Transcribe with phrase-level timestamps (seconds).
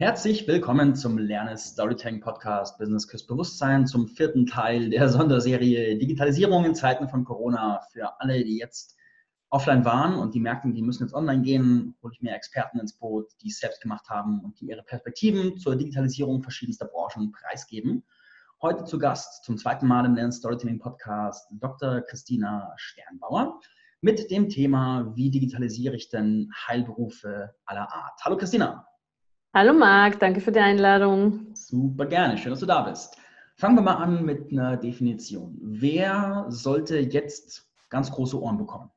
[0.00, 6.64] Herzlich willkommen zum Lernes Storytelling Podcast Business Küss Bewusstsein zum vierten Teil der Sonderserie Digitalisierung
[6.64, 7.82] in Zeiten von Corona.
[7.92, 8.96] Für alle, die jetzt
[9.50, 12.94] offline waren und die merken, die müssen jetzt online gehen, hole ich mir Experten ins
[12.94, 18.02] Boot, die es selbst gemacht haben und die ihre Perspektiven zur Digitalisierung verschiedenster Branchen preisgeben.
[18.62, 22.00] Heute zu Gast zum zweiten Mal im Lernen Storytelling Podcast Dr.
[22.00, 23.60] Christina Sternbauer
[24.00, 28.18] mit dem Thema, wie digitalisiere ich denn Heilberufe aller Art.
[28.24, 28.86] Hallo Christina.
[29.52, 31.48] Hallo Marc, danke für die Einladung.
[31.54, 33.16] Super gerne, schön, dass du da bist.
[33.56, 35.58] Fangen wir mal an mit einer Definition.
[35.60, 38.90] Wer sollte jetzt ganz große Ohren bekommen?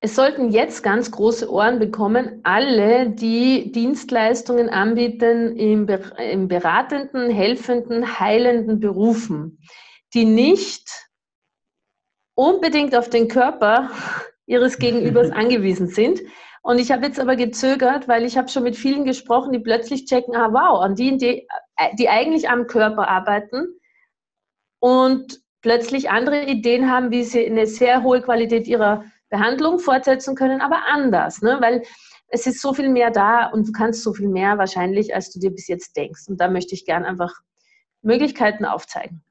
[0.00, 8.80] Es sollten jetzt ganz große Ohren bekommen alle, die Dienstleistungen anbieten im, beratenden, helfenden, heilenden
[8.80, 9.60] Berufen,
[10.12, 10.90] die nicht
[12.34, 13.90] unbedingt auf den Körper
[14.46, 16.20] ihres Gegenübers angewiesen sind,
[16.68, 20.04] und ich habe jetzt aber gezögert, weil ich habe schon mit vielen gesprochen, die plötzlich
[20.04, 21.48] checken, ah wow, an die, die,
[21.98, 23.68] die eigentlich am Körper arbeiten
[24.78, 30.60] und plötzlich andere Ideen haben, wie sie eine sehr hohe Qualität ihrer Behandlung fortsetzen können,
[30.60, 31.56] aber anders, ne?
[31.62, 31.84] weil
[32.28, 35.40] es ist so viel mehr da und du kannst so viel mehr wahrscheinlich, als du
[35.40, 36.28] dir bis jetzt denkst.
[36.28, 37.32] Und da möchte ich gern einfach
[38.02, 39.22] Möglichkeiten aufzeigen.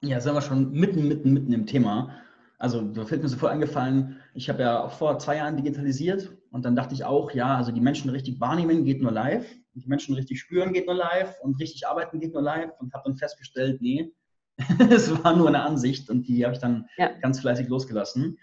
[0.00, 2.20] Ja, sind wir schon mitten, mitten, mitten im Thema.
[2.60, 6.66] Also da fällt mir sofort eingefallen, ich habe ja auch vor zwei Jahren digitalisiert und
[6.66, 10.14] dann dachte ich auch, ja, also die Menschen richtig wahrnehmen geht nur live, die Menschen
[10.14, 13.80] richtig spüren geht nur live und richtig arbeiten geht nur live und habe dann festgestellt,
[13.80, 14.12] nee,
[14.90, 17.08] es war nur eine Ansicht und die habe ich dann ja.
[17.22, 18.36] ganz fleißig losgelassen.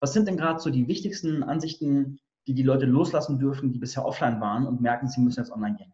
[0.00, 4.06] Was sind denn gerade so die wichtigsten Ansichten, die die Leute loslassen dürfen, die bisher
[4.06, 5.92] offline waren und merken, sie müssen jetzt online gehen?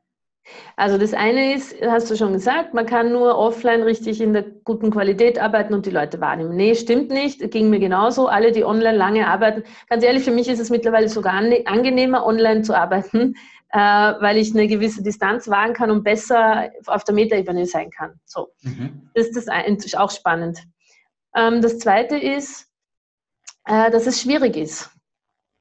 [0.76, 4.42] Also das eine ist, hast du schon gesagt, man kann nur offline richtig in der
[4.42, 6.54] guten Qualität arbeiten und die Leute wahrnehmen.
[6.54, 8.26] Nee, stimmt nicht, ging mir genauso.
[8.26, 12.62] Alle, die online lange arbeiten, ganz ehrlich, für mich ist es mittlerweile sogar angenehmer, online
[12.62, 13.34] zu arbeiten,
[13.70, 18.20] äh, weil ich eine gewisse Distanz wahren kann und besser auf der Metaebene sein kann.
[18.24, 19.10] So, mhm.
[19.14, 20.60] das ist das ist auch spannend.
[21.34, 22.68] Ähm, das zweite ist,
[23.64, 24.90] äh, dass es schwierig ist.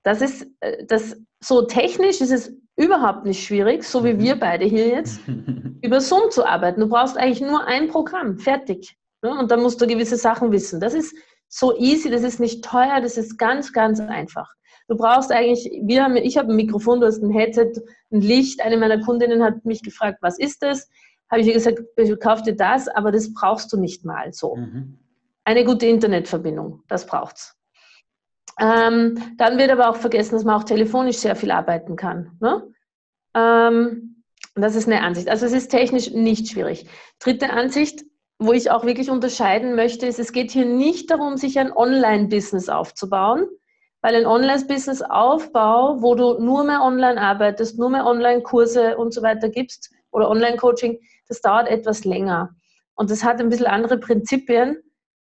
[0.03, 4.39] Das ist, äh, das, so technisch ist es überhaupt nicht schwierig, so wie wir mhm.
[4.39, 5.21] beide hier jetzt,
[5.81, 6.81] über Zoom zu arbeiten.
[6.81, 8.97] Du brauchst eigentlich nur ein Programm, fertig.
[9.21, 10.79] Und dann musst du gewisse Sachen wissen.
[10.79, 11.15] Das ist
[11.47, 14.51] so easy, das ist nicht teuer, das ist ganz, ganz einfach.
[14.87, 17.71] Du brauchst eigentlich, wir haben, ich habe ein Mikrofon, du hast ein Headset,
[18.11, 18.61] ein Licht.
[18.61, 20.89] Eine meiner Kundinnen hat mich gefragt, was ist das?
[21.31, 21.79] Habe ich ihr gesagt,
[22.21, 24.55] kauf dir das, aber das brauchst du nicht mal so.
[24.55, 24.99] Mhm.
[25.45, 27.55] Eine gute Internetverbindung, das braucht's.
[28.59, 32.37] Ähm, dann wird aber auch vergessen, dass man auch telefonisch sehr viel arbeiten kann.
[32.39, 32.63] Ne?
[33.35, 34.23] Ähm,
[34.55, 35.29] das ist eine Ansicht.
[35.29, 36.87] Also es ist technisch nicht schwierig.
[37.19, 38.03] Dritte Ansicht,
[38.37, 42.69] wo ich auch wirklich unterscheiden möchte, ist, es geht hier nicht darum, sich ein Online-Business
[42.69, 43.47] aufzubauen,
[44.01, 49.49] weil ein Online-Business-Aufbau, wo du nur mehr online arbeitest, nur mehr Online-Kurse und so weiter
[49.49, 52.53] gibst oder Online-Coaching, das dauert etwas länger.
[52.95, 54.77] Und das hat ein bisschen andere Prinzipien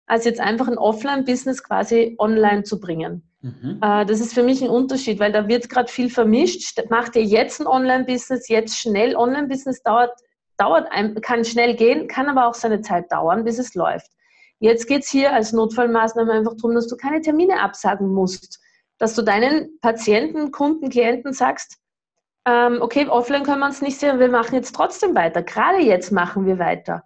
[0.08, 3.22] als jetzt einfach ein Offline-Business quasi online zu bringen.
[3.42, 3.78] Mhm.
[3.82, 6.82] Äh, das ist für mich ein Unterschied, weil da wird gerade viel vermischt.
[6.90, 10.10] Macht ihr jetzt ein Online-Business, jetzt schnell Online-Business dauert,
[10.56, 10.88] dauert
[11.22, 14.10] kann schnell gehen, kann aber auch seine Zeit dauern, bis es läuft.
[14.60, 18.60] Jetzt geht es hier als Notfallmaßnahme einfach darum, dass du keine Termine absagen musst,
[18.98, 21.76] dass du deinen Patienten, Kunden, Klienten sagst,
[22.44, 25.42] ähm, okay, offline können wir uns nicht sehen, wir machen jetzt trotzdem weiter.
[25.42, 27.04] Gerade jetzt machen wir weiter.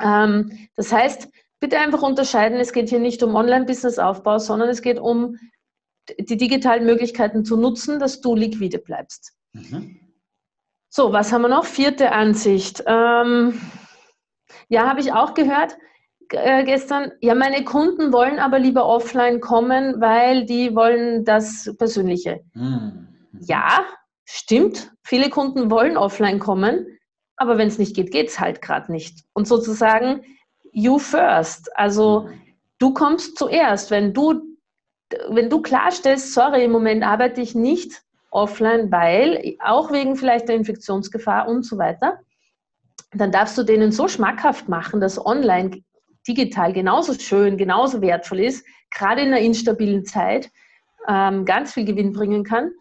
[0.00, 1.28] Ähm, das heißt,
[1.62, 5.38] bitte einfach unterscheiden, es geht hier nicht um Online-Business-Aufbau, sondern es geht um
[6.18, 9.32] die digitalen Möglichkeiten zu nutzen, dass du liquide bleibst.
[9.52, 10.00] Mhm.
[10.88, 11.64] So, was haben wir noch?
[11.64, 12.82] Vierte Ansicht.
[12.84, 13.60] Ähm,
[14.68, 15.78] ja, habe ich auch gehört
[16.30, 17.12] äh, gestern.
[17.20, 22.40] Ja, meine Kunden wollen aber lieber offline kommen, weil die wollen das Persönliche.
[22.54, 23.06] Mhm.
[23.38, 23.84] Ja,
[24.24, 24.90] stimmt.
[25.04, 26.98] Viele Kunden wollen offline kommen,
[27.36, 29.20] aber wenn es nicht geht, geht es halt gerade nicht.
[29.32, 30.24] Und sozusagen
[30.72, 31.70] you first.
[31.76, 32.28] Also
[32.78, 33.90] du kommst zuerst.
[33.90, 34.42] Wenn du,
[35.28, 40.56] wenn du klarstellst, sorry, im Moment arbeite ich nicht offline, weil, auch wegen vielleicht der
[40.56, 42.18] Infektionsgefahr und so weiter,
[43.12, 45.82] dann darfst du denen so schmackhaft machen, dass online
[46.26, 50.50] digital genauso schön, genauso wertvoll ist, gerade in einer instabilen Zeit
[51.08, 52.72] ähm, ganz viel Gewinn bringen kann.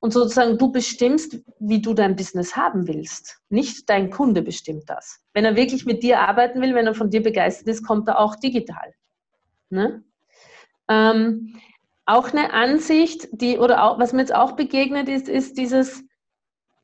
[0.00, 3.40] Und sozusagen du bestimmst, wie du dein Business haben willst.
[3.48, 5.20] Nicht dein Kunde bestimmt das.
[5.32, 8.18] Wenn er wirklich mit dir arbeiten will, wenn er von dir begeistert ist, kommt er
[8.18, 8.94] auch digital.
[9.70, 10.04] Ne?
[10.88, 11.60] Ähm,
[12.04, 16.04] auch eine Ansicht, die, oder auch, was mir jetzt auch begegnet ist, ist dieses,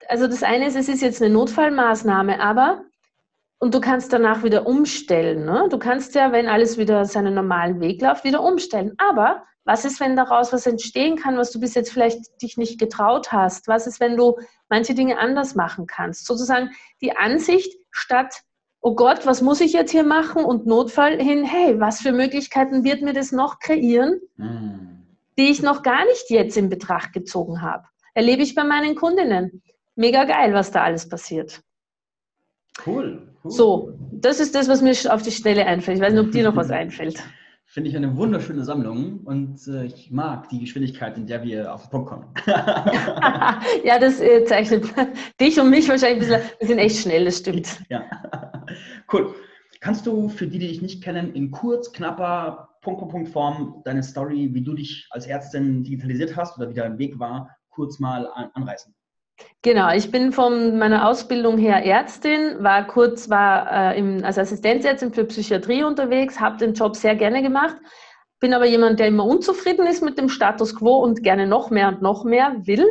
[0.09, 2.85] also das eine ist, es ist jetzt eine Notfallmaßnahme, aber
[3.63, 5.45] und du kannst danach wieder umstellen.
[5.45, 5.69] Ne?
[5.71, 8.95] Du kannst ja, wenn alles wieder seinen normalen Weg läuft, wieder umstellen.
[8.99, 12.81] Aber was ist, wenn daraus was entstehen kann, was du bis jetzt vielleicht dich nicht
[12.81, 13.69] getraut hast?
[13.69, 14.37] Was ist, wenn du
[14.69, 16.27] manche Dinge anders machen kannst?
[16.27, 16.71] Sozusagen
[17.01, 18.43] die Ansicht statt,
[18.81, 20.45] oh Gott, was muss ich jetzt hier machen?
[20.45, 25.05] Und Notfall hin, hey, was für Möglichkeiten wird mir das noch kreieren, mm.
[25.39, 27.85] die ich noch gar nicht jetzt in Betracht gezogen habe?
[28.15, 29.63] Erlebe ich bei meinen Kundinnen.
[29.95, 31.63] Mega geil, was da alles passiert.
[32.85, 33.51] Cool, cool.
[33.51, 35.99] So, das ist das, was mir auf die Schnelle einfällt.
[35.99, 37.23] Ich weiß nicht, ob dir noch was einfällt.
[37.73, 41.85] Finde ich eine wunderschöne Sammlung und äh, ich mag die Geschwindigkeit, in der wir auf
[41.85, 42.27] den Punkt kommen.
[43.83, 44.85] ja, das äh, zeichnet
[45.41, 46.59] dich und mich wahrscheinlich ein bisschen.
[46.59, 47.83] Wir sind echt schnell, das stimmt.
[47.89, 48.05] Ja,
[49.15, 49.35] cool.
[49.81, 53.81] Kannst du für die, die dich nicht kennen, in kurz, knapper, Punkt, Punkt, Punkt Form
[53.87, 57.99] deine Story, wie du dich als Ärztin digitalisiert hast oder wie dein Weg war, kurz
[57.99, 58.95] mal an, anreißen?
[59.63, 65.13] Genau, ich bin von meiner Ausbildung her Ärztin, war kurz war äh, im, als Assistenzärztin
[65.13, 67.77] für Psychiatrie unterwegs, habe den Job sehr gerne gemacht,
[68.41, 71.89] bin aber jemand, der immer unzufrieden ist mit dem Status quo und gerne noch mehr
[71.89, 72.87] und noch mehr will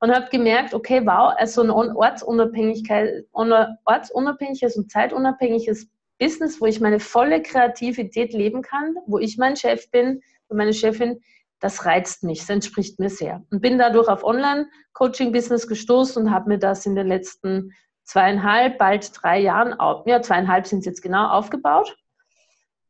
[0.00, 5.88] und habe gemerkt, okay, wow, also ein Ortsunabhängigkeit, ortsunabhängiges und zeitunabhängiges
[6.18, 10.72] Business, wo ich meine volle Kreativität leben kann, wo ich mein Chef bin und meine
[10.72, 11.20] Chefin,
[11.60, 13.42] das reizt mich, das entspricht mir sehr.
[13.50, 17.72] Und bin dadurch auf Online-Coaching-Business gestoßen und habe mir das in den letzten
[18.04, 19.74] zweieinhalb, bald drei Jahren,
[20.06, 21.96] ja, zweieinhalb sind es jetzt genau, aufgebaut.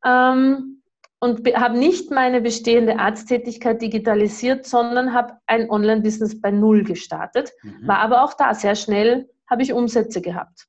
[0.04, 0.82] Ähm,
[1.18, 7.52] und habe nicht meine bestehende Arzttätigkeit digitalisiert, sondern habe ein Online-Business bei Null gestartet.
[7.62, 7.88] Mhm.
[7.88, 10.66] War aber auch da sehr schnell, habe ich Umsätze gehabt.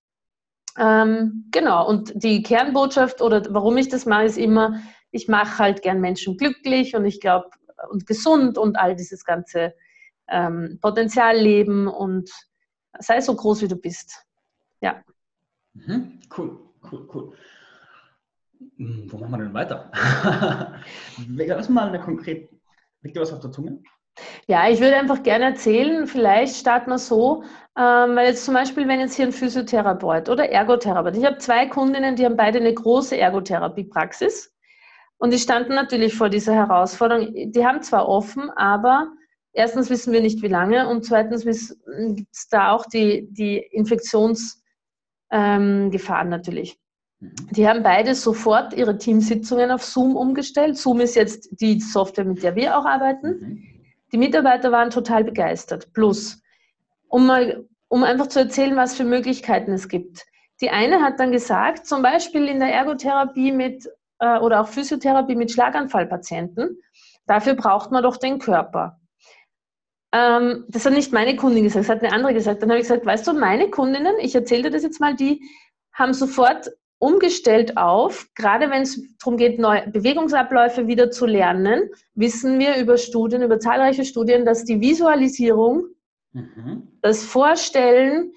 [0.78, 4.80] Ähm, genau, und die Kernbotschaft oder warum ich das mache, ist immer,
[5.12, 7.50] ich mache halt gern Menschen glücklich und ich glaube,
[7.90, 9.74] und gesund und all dieses ganze
[10.28, 12.30] ähm, Potenzial leben und
[13.00, 14.26] sei so groß, wie du bist.
[14.82, 15.04] Ja.
[15.74, 16.20] Mhm.
[16.36, 16.60] Cool,
[16.92, 17.34] cool, cool.
[18.78, 19.92] Hm, wo machen wir denn weiter?
[21.28, 22.50] Lass mal eine konkret.
[23.02, 23.80] Liegt dir was auf der Zunge?
[24.48, 27.44] Ja, ich würde einfach gerne erzählen, vielleicht starten wir so,
[27.78, 31.68] ähm, weil jetzt zum Beispiel, wenn jetzt hier ein Physiotherapeut oder Ergotherapeut, ich habe zwei
[31.68, 34.57] Kundinnen, die haben beide eine große Ergotherapiepraxis
[35.18, 37.34] und die standen natürlich vor dieser Herausforderung.
[37.34, 39.12] Die haben zwar offen, aber
[39.52, 44.62] erstens wissen wir nicht, wie lange und zweitens gibt es da auch die, die Infektionsgefahren
[45.32, 46.78] ähm, natürlich.
[47.20, 47.34] Mhm.
[47.52, 50.78] Die haben beide sofort ihre Teamsitzungen auf Zoom umgestellt.
[50.78, 53.28] Zoom ist jetzt die Software, mit der wir auch arbeiten.
[53.28, 53.64] Mhm.
[54.12, 55.92] Die Mitarbeiter waren total begeistert.
[55.94, 56.42] Plus,
[57.08, 60.26] um mal, um einfach zu erzählen, was für Möglichkeiten es gibt.
[60.62, 63.88] Die eine hat dann gesagt, zum Beispiel in der Ergotherapie mit
[64.20, 66.78] äh, oder auch Physiotherapie mit Schlaganfallpatienten.
[67.26, 69.00] Dafür braucht man doch den Körper.
[70.14, 72.62] Ähm, das hat nicht meine Kundin gesagt, das hat eine andere gesagt.
[72.62, 75.42] Dann habe ich gesagt, weißt du, meine Kundinnen, ich erzähle dir das jetzt mal, die
[75.94, 76.70] haben sofort
[77.00, 82.98] umgestellt auf, gerade wenn es darum geht, neue Bewegungsabläufe wieder zu lernen, wissen wir über
[82.98, 85.86] Studien, über zahlreiche Studien, dass die Visualisierung,
[86.34, 86.88] mhm.
[87.02, 88.32] das Vorstellen,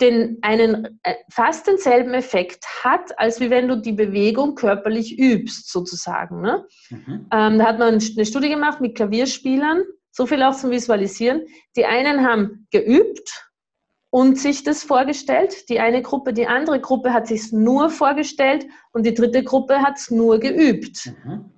[0.00, 5.70] den, einen äh, fast denselben Effekt hat, als wie wenn du die Bewegung körperlich übst,
[5.70, 6.40] sozusagen.
[6.42, 6.66] Ne?
[6.90, 7.28] Mhm.
[7.32, 11.46] Ähm, da hat man eine Studie gemacht mit Klavierspielern, so viel auch zum Visualisieren.
[11.76, 13.46] Die einen haben geübt
[14.10, 19.04] und sich das vorgestellt, die eine Gruppe, die andere Gruppe hat sich nur vorgestellt und
[19.04, 21.12] die dritte Gruppe hat es nur geübt.
[21.24, 21.50] Mhm.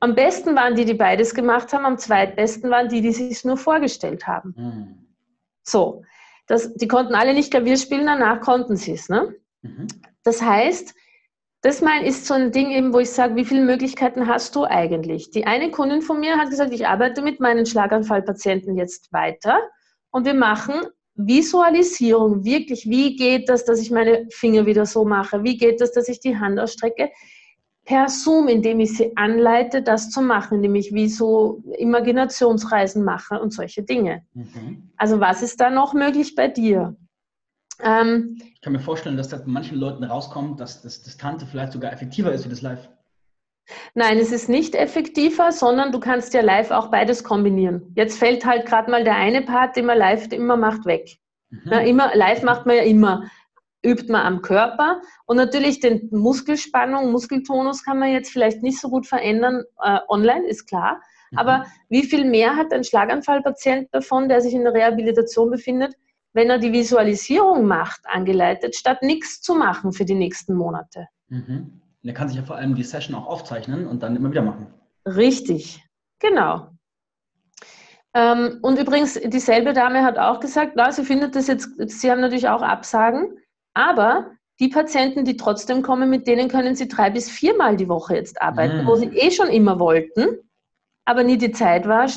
[0.00, 3.56] Am besten waren die, die beides gemacht haben, am zweitbesten waren die, die sich nur
[3.56, 4.54] vorgestellt haben.
[4.56, 5.06] Mhm.
[5.62, 6.02] So,
[6.46, 9.08] das, die konnten alle nicht Klavier spielen, danach konnten sie es.
[9.08, 9.34] Ne?
[9.62, 9.86] Mhm.
[10.22, 10.94] Das heißt,
[11.62, 14.64] das mein, ist so ein Ding eben, wo ich sage, wie viele Möglichkeiten hast du
[14.64, 15.30] eigentlich?
[15.30, 19.58] Die eine Kundin von mir hat gesagt, ich arbeite mit meinen Schlaganfallpatienten jetzt weiter
[20.10, 20.74] und wir machen
[21.14, 25.44] Visualisierung, wirklich, wie geht das, dass ich meine Finger wieder so mache?
[25.44, 27.10] Wie geht das, dass ich die Hand ausstrecke?
[27.84, 33.40] Per Zoom, indem ich sie anleite, das zu machen, indem ich wie so Imaginationsreisen mache
[33.40, 34.24] und solche Dinge.
[34.34, 34.90] Mhm.
[34.96, 36.96] Also was ist da noch möglich bei dir?
[37.82, 41.72] Ähm, ich kann mir vorstellen, dass da bei manchen Leuten rauskommt, dass das Distante vielleicht
[41.72, 42.88] sogar effektiver ist wie das Live.
[43.94, 47.92] Nein, es ist nicht effektiver, sondern du kannst ja live auch beides kombinieren.
[47.96, 51.16] Jetzt fällt halt gerade mal der eine Part, den man live immer macht, weg.
[51.50, 51.60] Mhm.
[51.70, 53.30] Ja, immer, live macht man ja immer
[53.84, 55.00] übt man am Körper.
[55.26, 60.46] Und natürlich den Muskelspannung, Muskeltonus kann man jetzt vielleicht nicht so gut verändern äh, online,
[60.46, 61.00] ist klar.
[61.30, 61.38] Mhm.
[61.38, 65.94] Aber wie viel mehr hat ein Schlaganfallpatient davon, der sich in der Rehabilitation befindet,
[66.32, 71.06] wenn er die Visualisierung macht, angeleitet, statt nichts zu machen für die nächsten Monate?
[71.28, 71.80] Mhm.
[72.02, 74.42] Und er kann sich ja vor allem die Session auch aufzeichnen und dann immer wieder
[74.42, 74.66] machen.
[75.06, 75.82] Richtig,
[76.18, 76.68] genau.
[78.14, 82.20] Ähm, und übrigens, dieselbe Dame hat auch gesagt, na, sie findet das jetzt, sie haben
[82.20, 83.36] natürlich auch Absagen,
[83.74, 88.14] aber die Patienten, die trotzdem kommen, mit denen können Sie drei bis viermal die Woche
[88.14, 88.86] jetzt arbeiten, mhm.
[88.86, 90.38] wo Sie eh schon immer wollten,
[91.04, 92.08] aber nie die Zeit war.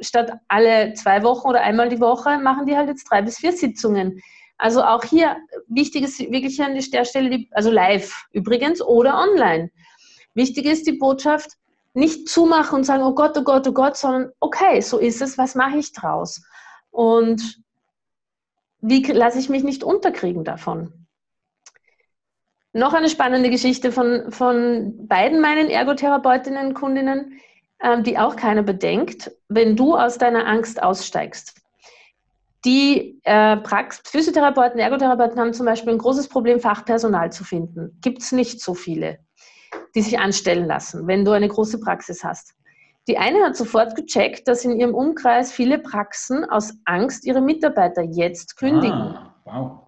[0.00, 3.52] Statt alle zwei Wochen oder einmal die Woche machen die halt jetzt drei bis vier
[3.52, 4.20] Sitzungen.
[4.58, 5.36] Also auch hier
[5.68, 9.70] wichtig ist wirklich an der Stelle, also live übrigens oder online.
[10.34, 11.52] Wichtig ist die Botschaft,
[11.94, 15.38] nicht zumachen und sagen, oh Gott, oh Gott, oh Gott, sondern okay, so ist es,
[15.38, 16.42] was mache ich draus?
[16.90, 17.58] Und
[18.82, 21.05] wie lasse ich mich nicht unterkriegen davon?
[22.76, 27.40] Noch eine spannende Geschichte von, von beiden meinen Ergotherapeutinnen und Kundinnen,
[27.82, 31.54] ähm, die auch keiner bedenkt, wenn du aus deiner Angst aussteigst.
[32.66, 37.98] Die äh, Prax Physiotherapeuten, Ergotherapeuten haben zum Beispiel ein großes Problem, Fachpersonal zu finden.
[38.02, 39.20] Gibt es nicht so viele,
[39.94, 42.52] die sich anstellen lassen, wenn du eine große Praxis hast.
[43.08, 48.02] Die eine hat sofort gecheckt, dass in ihrem Umkreis viele Praxen aus Angst ihre Mitarbeiter
[48.02, 48.92] jetzt kündigen.
[48.92, 49.85] Ah, wow.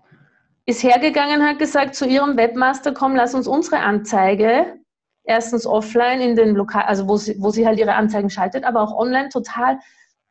[0.68, 4.78] Ist hergegangen, hat gesagt zu ihrem Webmaster, komm, lass uns unsere Anzeige
[5.24, 8.82] erstens offline in den Lokal, also wo sie, wo sie halt ihre Anzeigen schaltet, aber
[8.82, 9.78] auch online total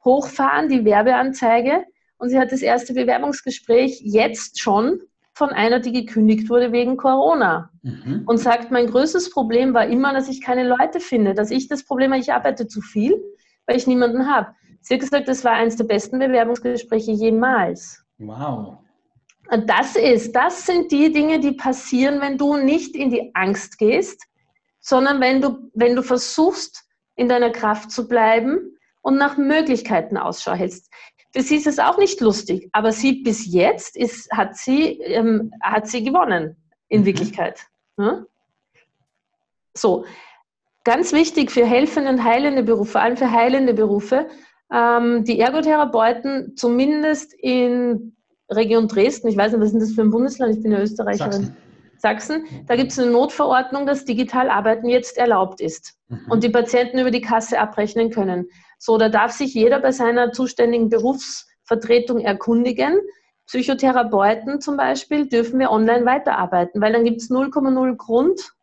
[0.05, 1.85] hochfahren, die Werbeanzeige.
[2.19, 4.99] Und sie hat das erste Bewerbungsgespräch jetzt schon
[5.33, 7.71] von einer, die gekündigt wurde wegen Corona.
[7.81, 8.21] Mhm.
[8.27, 11.83] Und sagt, mein größtes Problem war immer, dass ich keine Leute finde, dass ich das
[11.83, 13.19] Problem habe, ich arbeite zu viel,
[13.65, 14.49] weil ich niemanden habe.
[14.81, 18.03] Sie hat gesagt, das war eines der besten Bewerbungsgespräche jemals.
[18.19, 18.77] Wow.
[19.49, 23.77] Und das ist, das sind die Dinge, die passieren, wenn du nicht in die Angst
[23.77, 24.23] gehst,
[24.79, 26.83] sondern wenn du, wenn du versuchst,
[27.15, 30.91] in deiner Kraft zu bleiben und nach Möglichkeiten Ausschau hältst.
[31.33, 35.51] Für sie ist es auch nicht lustig, aber sie bis jetzt ist, hat, sie, ähm,
[35.61, 36.55] hat sie gewonnen,
[36.87, 37.05] in mhm.
[37.05, 37.61] Wirklichkeit.
[37.97, 38.23] Ja?
[39.73, 40.05] So,
[40.83, 44.27] ganz wichtig für helfende und heilende Berufe, vor allem für heilende Berufe,
[44.73, 48.16] ähm, die Ergotherapeuten zumindest in
[48.49, 51.31] Region Dresden, ich weiß nicht, was ist das für ein Bundesland, ich bin ja Österreicherin.
[51.31, 51.57] Sachsen.
[51.99, 56.25] Sachsen, da gibt es eine Notverordnung, dass digital Arbeiten jetzt erlaubt ist mhm.
[56.29, 58.49] und die Patienten über die Kasse abrechnen können.
[58.77, 62.99] So, da darf sich jeder bei seiner zuständigen Berufsvertretung erkundigen.
[63.47, 68.53] Psychotherapeuten zum Beispiel dürfen wir online weiterarbeiten, weil dann gibt es 0,0 Grund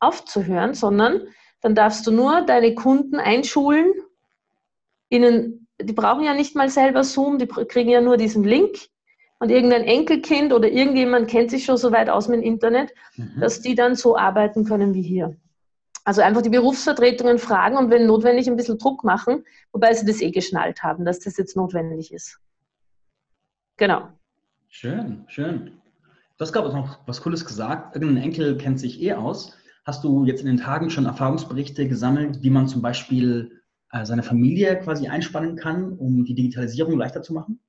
[0.00, 1.28] aufzuhören, sondern
[1.60, 3.92] dann darfst du nur deine Kunden einschulen,
[5.10, 8.88] ihnen, die brauchen ja nicht mal selber Zoom, die kriegen ja nur diesen Link
[9.40, 13.40] und irgendein Enkelkind oder irgendjemand kennt sich schon so weit aus mit dem Internet, mhm.
[13.40, 15.36] dass die dann so arbeiten können wie hier.
[16.04, 20.20] Also einfach die Berufsvertretungen fragen und wenn notwendig ein bisschen Druck machen, wobei sie das
[20.20, 22.38] eh geschnallt haben, dass das jetzt notwendig ist.
[23.76, 24.08] Genau.
[24.68, 25.72] Schön, schön.
[26.36, 27.96] Du hast gerade noch was Cooles gesagt.
[27.96, 29.56] Irgendein Enkel kennt sich eh aus.
[29.84, 34.22] Hast du jetzt in den Tagen schon Erfahrungsberichte gesammelt, wie man zum Beispiel äh, seine
[34.22, 37.60] Familie quasi einspannen kann, um die Digitalisierung leichter zu machen?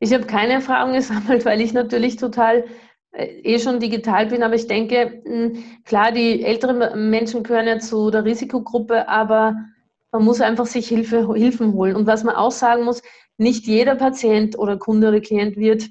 [0.00, 2.64] Ich habe keine Erfahrung gesammelt, weil ich natürlich total
[3.12, 7.78] äh, eh schon digital bin, aber ich denke, hm, klar, die älteren Menschen gehören ja
[7.78, 9.56] zu der Risikogruppe, aber
[10.12, 11.96] man muss einfach sich Hilfe, Hilfen holen.
[11.96, 13.02] Und was man auch sagen muss,
[13.38, 15.88] nicht jeder Patient oder Kunde oder Klient wird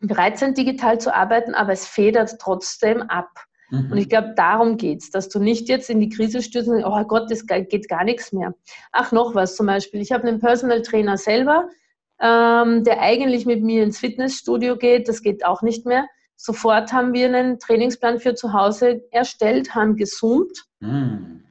[0.00, 3.30] bereit sein, digital zu arbeiten, aber es federt trotzdem ab.
[3.70, 3.92] Mhm.
[3.92, 6.84] Und ich glaube, darum geht es, dass du nicht jetzt in die Krise stürzt und
[6.84, 8.54] oh Gott, das geht gar nichts mehr.
[8.92, 10.00] Ach, noch was zum Beispiel.
[10.00, 11.68] Ich habe einen Personal Trainer selber,
[12.20, 15.08] ähm, der eigentlich mit mir ins Fitnessstudio geht.
[15.08, 16.06] Das geht auch nicht mehr.
[16.36, 20.64] Sofort haben wir einen Trainingsplan für zu Hause erstellt, haben gezoomt.
[20.80, 21.42] Mm.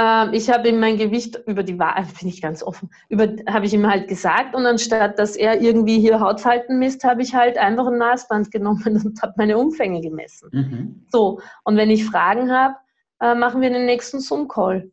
[0.00, 3.66] Ähm, ich habe ihm mein Gewicht über die Waage, bin ich ganz offen, über, habe
[3.66, 7.58] ich ihm halt gesagt und anstatt, dass er irgendwie hier Hautfalten misst, habe ich halt
[7.58, 10.48] einfach ein Maßband genommen und habe meine Umfänge gemessen.
[10.52, 11.06] Mhm.
[11.10, 12.76] So, und wenn ich Fragen habe,
[13.20, 14.90] äh, machen wir den nächsten Zoom-Call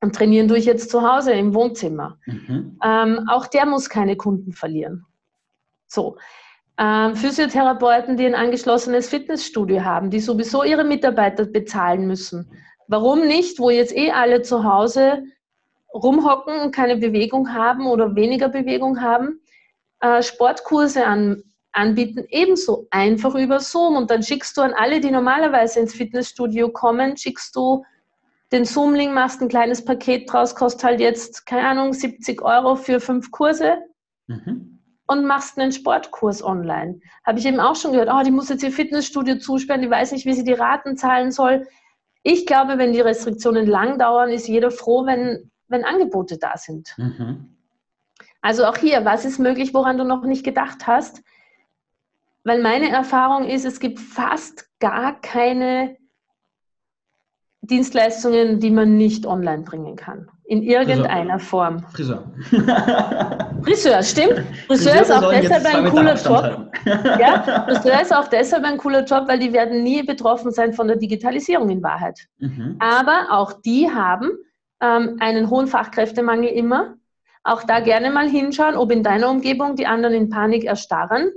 [0.00, 2.18] und trainieren durch jetzt zu Hause im Wohnzimmer.
[2.26, 2.78] Mhm.
[2.84, 5.06] Ähm, auch der muss keine Kunden verlieren.
[5.86, 6.16] So.
[6.78, 12.50] Ähm, Physiotherapeuten, die ein angeschlossenes Fitnessstudio haben, die sowieso ihre Mitarbeiter bezahlen müssen.
[12.86, 15.22] Warum nicht, wo jetzt eh alle zu Hause
[15.94, 19.40] rumhocken und keine Bewegung haben oder weniger Bewegung haben,
[20.00, 23.96] äh, Sportkurse an, anbieten, ebenso einfach über Zoom.
[23.96, 27.84] Und dann schickst du an alle, die normalerweise ins Fitnessstudio kommen, schickst du
[28.52, 33.00] den Zoom-Link, machst ein kleines Paket draus, kostet halt jetzt, keine Ahnung, 70 Euro für
[33.00, 33.78] fünf Kurse.
[34.26, 34.76] Mhm
[35.06, 37.00] und machst einen Sportkurs online.
[37.24, 40.12] Habe ich eben auch schon gehört, oh, die muss jetzt ihr Fitnessstudio zusperren, die weiß
[40.12, 41.66] nicht, wie sie die Raten zahlen soll.
[42.22, 46.92] Ich glaube, wenn die Restriktionen lang dauern, ist jeder froh, wenn, wenn Angebote da sind.
[46.96, 47.56] Mhm.
[48.40, 51.22] Also auch hier, was ist möglich, woran du noch nicht gedacht hast?
[52.44, 55.96] Weil meine Erfahrung ist, es gibt fast gar keine
[57.66, 60.28] Dienstleistungen, die man nicht online bringen kann.
[60.44, 61.48] In irgendeiner Friseur.
[61.48, 61.82] Form.
[61.90, 62.30] Friseur.
[63.62, 64.44] Friseur, stimmt.
[64.66, 66.72] Friseur ist auch deshalb ein cooler Job.
[66.84, 70.86] ja, Friseur ist auch deshalb ein cooler Job, weil die werden nie betroffen sein von
[70.86, 72.20] der Digitalisierung in Wahrheit.
[72.38, 72.76] Mhm.
[72.78, 74.30] Aber auch die haben
[74.80, 76.94] ähm, einen hohen Fachkräftemangel immer.
[77.42, 81.32] Auch da gerne mal hinschauen, ob in deiner Umgebung die anderen in Panik erstarren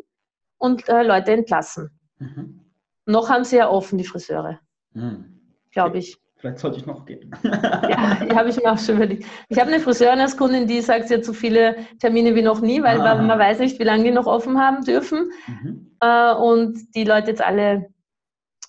[0.58, 1.90] und äh, Leute entlassen.
[2.20, 2.60] Mhm.
[3.06, 4.60] Noch haben sie ja offen, die Friseure.
[4.94, 5.39] Mhm
[5.72, 6.18] glaube ich.
[6.40, 7.32] Vielleicht sollte ich noch gehen.
[7.44, 9.26] ja, habe ich mir auch schon überlegt.
[9.50, 12.62] Ich habe eine Friseurin als Kundin, die sagt, sie hat so viele Termine wie noch
[12.62, 13.22] nie, weil ah.
[13.22, 15.32] man weiß nicht, wie lange die noch offen haben dürfen.
[15.48, 15.92] Mhm.
[16.00, 17.88] Äh, und die Leute jetzt alle,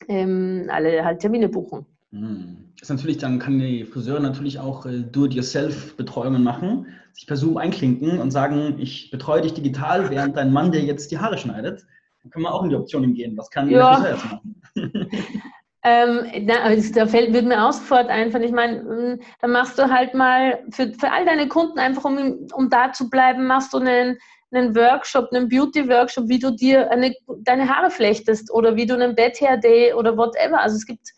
[0.08, 1.86] ähm, alle halt Termine buchen.
[2.10, 2.72] Mhm.
[2.80, 8.18] Ist natürlich, dann kann die Friseurin natürlich auch äh, Do-it-yourself-Betreuungen machen, sich per Zoom einklinken
[8.18, 11.86] und sagen, ich betreue dich digital, während dein Mann dir jetzt die Haare schneidet.
[12.22, 13.36] Dann können wir auch in die Option gehen.
[13.36, 14.00] Was kann ja.
[14.00, 14.60] der Friseur jetzt machen?
[15.82, 18.44] Ähm, na, da fällt, wird mir auch sofort einfallen.
[18.44, 22.46] Ich meine, hm, da machst du halt mal für, für all deine Kunden einfach, um,
[22.52, 24.18] um da zu bleiben, machst du einen,
[24.50, 29.14] einen Workshop, einen Beauty-Workshop, wie du dir eine, deine Haare flechtest oder wie du einen
[29.14, 30.60] Bed Hair Day oder whatever.
[30.60, 31.08] Also es gibt,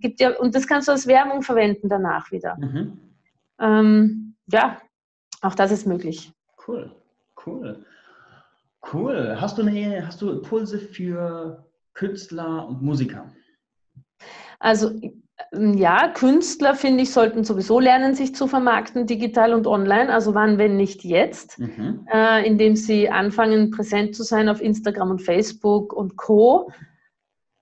[0.00, 2.56] gibt ja, und das kannst du als Werbung verwenden danach wieder.
[2.58, 2.98] Mhm.
[3.60, 4.80] Ähm, ja,
[5.42, 6.32] auch das ist möglich.
[6.66, 6.90] Cool,
[7.46, 7.84] cool.
[8.92, 9.36] Cool.
[9.38, 13.30] Hast du, eine, hast du Impulse für Künstler und Musiker?
[14.58, 14.90] Also
[15.52, 20.12] ähm, ja, Künstler, finde ich, sollten sowieso lernen, sich zu vermarkten, digital und online.
[20.12, 22.06] Also wann, wenn nicht jetzt, mhm.
[22.12, 26.70] äh, indem sie anfangen, präsent zu sein auf Instagram und Facebook und Co.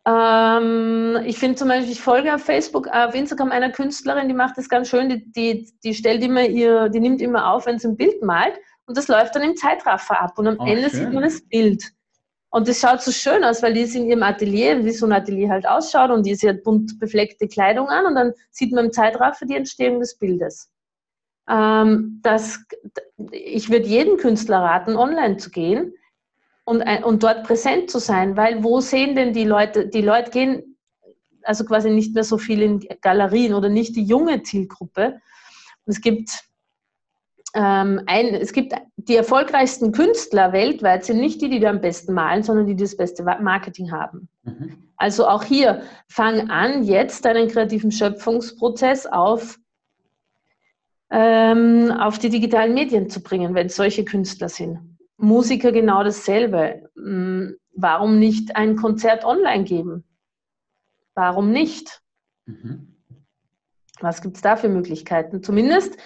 [0.06, 4.56] Ähm, ich finde zum Beispiel, ich folge auf Facebook, auf Instagram einer Künstlerin, die macht
[4.56, 7.88] das ganz schön, die, die, die stellt immer ihr, die nimmt immer auf, wenn sie
[7.88, 8.54] ein Bild malt
[8.86, 11.00] und das läuft dann im Zeitraffer ab und am oh, Ende schön.
[11.00, 11.92] sieht man das Bild.
[12.50, 15.12] Und das schaut so schön aus, weil die ist in ihrem Atelier, wie so ein
[15.12, 18.86] Atelier halt ausschaut und die ist ja bunt befleckte Kleidung an und dann sieht man
[18.86, 20.70] im Zeitraffer die Entstehung des Bildes.
[21.48, 22.60] Ähm, das,
[23.32, 25.94] ich würde jedem Künstler raten, online zu gehen
[26.64, 30.68] und, und dort präsent zu sein, weil wo sehen denn die Leute, die Leute gehen
[31.48, 35.20] also quasi nicht mehr so viel in Galerien oder nicht die junge Zielgruppe.
[35.86, 36.44] Und es gibt
[37.58, 42.44] ähm, ein, es gibt die erfolgreichsten Künstler weltweit sind nicht die, die am besten malen,
[42.44, 44.28] sondern die, die das beste Marketing haben.
[44.44, 44.90] Mhm.
[44.96, 49.58] Also auch hier, fang an, jetzt deinen kreativen Schöpfungsprozess auf,
[51.10, 54.96] ähm, auf die digitalen Medien zu bringen, wenn es solche Künstler sind.
[55.16, 56.88] Musiker genau dasselbe.
[56.94, 60.04] Hm, warum nicht ein Konzert online geben?
[61.14, 62.02] Warum nicht?
[62.46, 62.94] Mhm.
[64.00, 65.42] Was gibt es da für Möglichkeiten?
[65.42, 65.98] Zumindest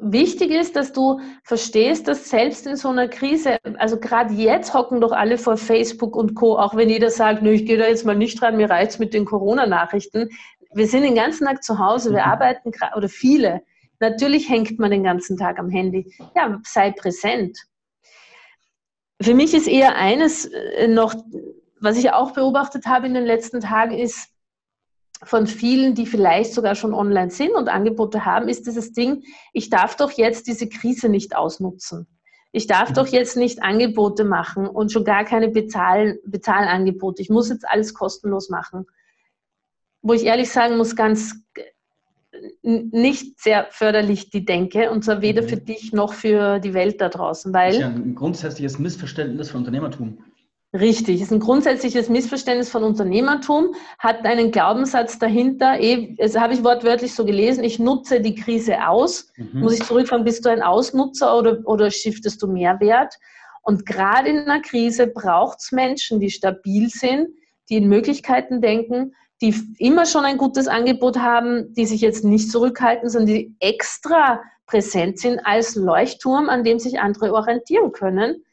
[0.00, 5.00] wichtig ist, dass du verstehst, dass selbst in so einer Krise, also gerade jetzt hocken
[5.00, 8.04] doch alle vor Facebook und Co., auch wenn jeder sagt, nö, ich gehe da jetzt
[8.04, 10.28] mal nicht rein, mir reizt mit den Corona-Nachrichten.
[10.72, 12.30] Wir sind den ganzen Tag zu Hause, wir mhm.
[12.30, 13.62] arbeiten, oder viele.
[14.00, 16.12] Natürlich hängt man den ganzen Tag am Handy.
[16.36, 17.58] Ja, sei präsent.
[19.20, 21.14] Für mich ist eher eines äh, noch,
[21.80, 24.28] was ich auch beobachtet habe in den letzten Tagen, ist,
[25.24, 29.70] von vielen, die vielleicht sogar schon online sind und Angebote haben, ist dieses Ding, ich
[29.70, 32.06] darf doch jetzt diese Krise nicht ausnutzen.
[32.52, 37.20] Ich darf doch jetzt nicht Angebote machen und schon gar keine Bezahl Bezahlangebote.
[37.20, 38.86] Ich muss jetzt alles kostenlos machen.
[40.00, 41.34] Wo ich ehrlich sagen muss, ganz
[42.62, 45.48] nicht sehr förderlich die Denke und zwar weder mhm.
[45.48, 47.68] für dich noch für die Welt da draußen, weil.
[47.68, 50.18] Das ist ja ein grundsätzliches Missverständnis von Unternehmertum.
[50.74, 56.62] Richtig, ist ein grundsätzliches Missverständnis von Unternehmertum, hat einen Glaubenssatz dahinter, eh, das habe ich
[56.62, 59.32] wortwörtlich so gelesen, ich nutze die Krise aus.
[59.36, 59.60] Mhm.
[59.60, 63.14] Muss ich zurückfragen, bist du ein Ausnutzer oder, oder shiftest du Mehrwert?
[63.62, 67.28] Und gerade in einer Krise braucht es Menschen, die stabil sind,
[67.70, 72.50] die in Möglichkeiten denken, die immer schon ein gutes Angebot haben, die sich jetzt nicht
[72.50, 78.44] zurückhalten, sondern die extra präsent sind als Leuchtturm, an dem sich andere orientieren können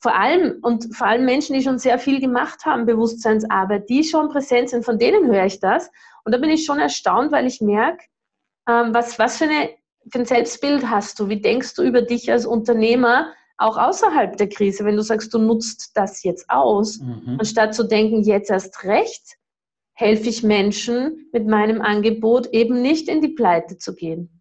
[0.00, 4.30] vor allem und vor allem Menschen, die schon sehr viel gemacht haben, Bewusstseinsarbeit, die schon
[4.30, 5.90] präsent sind, von denen höre ich das.
[6.24, 8.04] Und da bin ich schon erstaunt, weil ich merke,
[8.68, 9.70] ähm, was, was für, eine,
[10.10, 11.28] für ein Selbstbild hast du?
[11.28, 15.38] Wie denkst du über dich als Unternehmer, auch außerhalb der Krise, wenn du sagst, du
[15.38, 17.36] nutzt das jetzt aus, mhm.
[17.38, 19.36] anstatt zu denken, jetzt erst recht,
[19.92, 24.39] helfe ich Menschen mit meinem Angebot eben nicht in die Pleite zu gehen.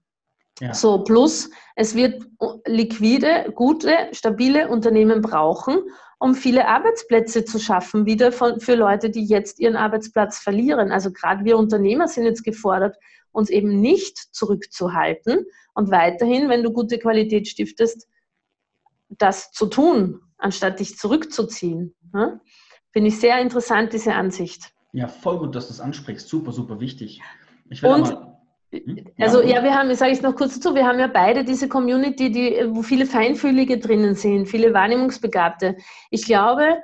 [0.60, 0.74] Ja.
[0.74, 2.24] So, plus es wird
[2.66, 5.80] liquide, gute, stabile Unternehmen brauchen,
[6.20, 10.92] um viele Arbeitsplätze zu schaffen, wieder von, für Leute, die jetzt ihren Arbeitsplatz verlieren.
[10.92, 12.98] Also gerade wir Unternehmer sind jetzt gefordert,
[13.32, 18.08] uns eben nicht zurückzuhalten und weiterhin, wenn du gute Qualität stiftest,
[19.10, 21.96] das zu tun, anstatt dich zurückzuziehen.
[22.14, 22.40] Ja?
[22.92, 24.74] Finde ich sehr interessant, diese Ansicht.
[24.92, 26.28] Ja, voll gut, dass du es ansprichst.
[26.28, 27.22] Super, super wichtig.
[27.84, 28.29] Und hm?
[29.18, 32.32] Also ja, wir haben, sage ich noch kurz dazu, wir haben ja beide diese Community,
[32.32, 35.76] die, wo viele Feinfühlige drinnen sind, viele Wahrnehmungsbegabte.
[36.12, 36.82] Ich glaube,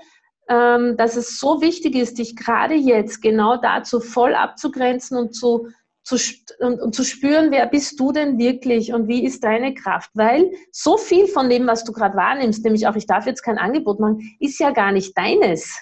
[0.50, 5.67] ähm, dass es so wichtig ist, dich gerade jetzt genau dazu voll abzugrenzen und zu,
[6.04, 6.17] zu,
[6.60, 10.12] und, und zu spüren, wer bist du denn wirklich und wie ist deine Kraft?
[10.13, 13.58] Weil so viel von dem, was du gerade wahrnimmst, nämlich auch ich darf jetzt kein
[13.58, 15.80] Angebot machen, ist ja gar nicht deines,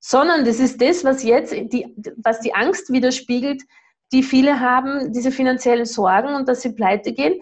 [0.00, 3.62] sondern das ist das, was jetzt die, was die Angst widerspiegelt,
[4.12, 7.40] die viele haben, diese finanziellen Sorgen und dass sie pleite gehen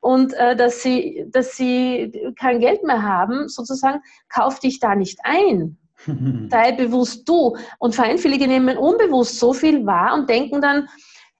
[0.00, 5.18] und äh, dass, sie, dass sie kein Geld mehr haben, sozusagen, kauf dich da nicht
[5.22, 5.78] ein.
[6.50, 7.56] Sei bewusst du.
[7.78, 10.88] Und Vereinfällige nehmen unbewusst so viel wahr und denken dann,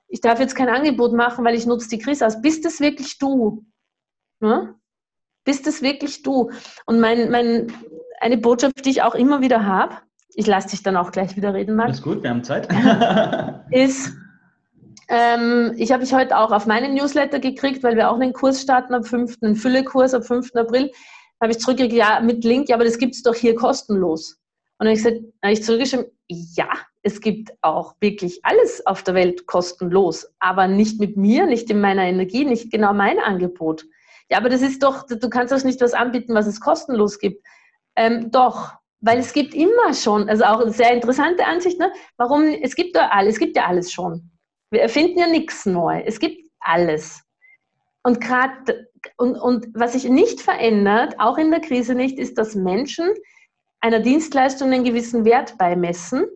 [0.08, 2.42] ich darf jetzt kein Angebot machen, weil ich nutze die Krise aus.
[2.42, 3.64] Bist es wirklich du?
[4.40, 4.74] Ne?
[5.44, 6.50] Bist es wirklich du?
[6.84, 7.72] Und mein, mein,
[8.20, 9.96] eine Botschaft, die ich auch immer wieder habe,
[10.34, 11.90] ich lasse dich dann auch gleich wieder reden, Marc.
[11.90, 12.68] Ist gut, wir haben Zeit.
[13.70, 14.12] ist,
[15.10, 18.62] ähm, ich habe mich heute auch auf meinen Newsletter gekriegt, weil wir auch einen Kurs
[18.62, 20.54] starten am 5., einen Füllekurs am 5.
[20.54, 20.92] April.
[21.42, 24.38] Habe ich zurückgekriegt, ja, mit Link, ja, aber das gibt es doch hier kostenlos.
[24.78, 26.68] Und dann habe ich habe ich zurückgeschrieben, ja,
[27.02, 31.80] es gibt auch wirklich alles auf der Welt kostenlos, aber nicht mit mir, nicht in
[31.80, 33.84] meiner Energie, nicht genau mein Angebot.
[34.30, 37.44] Ja, aber das ist doch, du kannst doch nicht was anbieten, was es kostenlos gibt.
[37.96, 41.92] Ähm, doch, weil es gibt immer schon, also auch eine sehr interessante Ansicht, ne?
[42.16, 44.30] warum, es gibt ja alles, es gibt ja alles schon.
[44.70, 46.02] Wir erfinden ja nichts neu.
[46.06, 47.22] Es gibt alles.
[48.02, 52.54] Und gerade und, und was sich nicht verändert, auch in der Krise nicht, ist, dass
[52.54, 53.08] Menschen
[53.80, 56.26] einer Dienstleistung einen gewissen Wert beimessen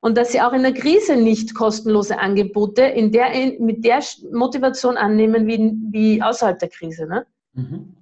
[0.00, 4.96] und dass sie auch in der Krise nicht kostenlose Angebote in der, mit der Motivation
[4.96, 7.06] annehmen wie, wie außerhalb der Krise.
[7.06, 7.26] Ne?
[7.54, 7.96] Mhm.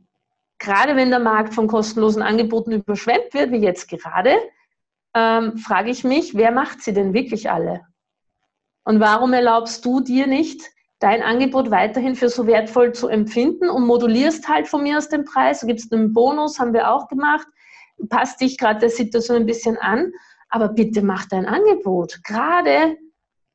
[0.58, 4.34] Gerade wenn der Markt von kostenlosen Angeboten überschwemmt wird, wie jetzt gerade,
[5.14, 7.82] ähm, frage ich mich, wer macht sie denn wirklich alle?
[8.84, 10.62] Und warum erlaubst du dir nicht,
[10.98, 15.24] dein Angebot weiterhin für so wertvoll zu empfinden und modulierst halt von mir aus den
[15.24, 15.60] Preis?
[15.60, 17.46] Du gibst einen Bonus, haben wir auch gemacht,
[18.08, 20.12] passt dich gerade der Situation ein bisschen an,
[20.48, 22.22] aber bitte mach dein Angebot.
[22.24, 22.96] Gerade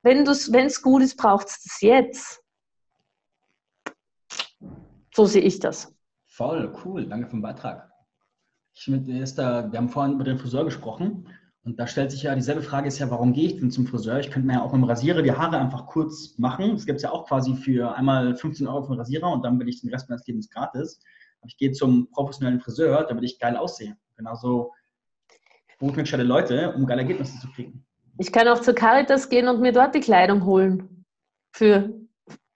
[0.03, 2.43] wenn es gut ist, braucht es das jetzt.
[5.13, 5.93] So sehe ich das.
[6.27, 7.89] Voll, cool, danke für den Beitrag.
[8.73, 8.85] Ich,
[9.35, 11.27] da, wir haben vorhin über den Friseur gesprochen
[11.67, 14.21] und da stellt sich ja dieselbe Frage, ist ja, warum gehe ich denn zum Friseur?
[14.21, 16.71] Ich könnte mir ja auch dem Rasierer die Haare einfach kurz machen.
[16.71, 19.57] Das gibt es ja auch quasi für einmal 15 Euro für den Rasierer und dann
[19.57, 21.01] bin ich den Rest meines Lebens gratis.
[21.41, 23.97] Aber ich gehe zum professionellen Friseur, damit ich geil aussehe.
[24.15, 24.71] Genauso
[25.77, 27.85] buche ich mir gescheite Leute, um geile Ergebnisse zu kriegen.
[28.17, 31.03] Ich kann auch zur Caritas gehen und mir dort die Kleidung holen.
[31.51, 31.89] Für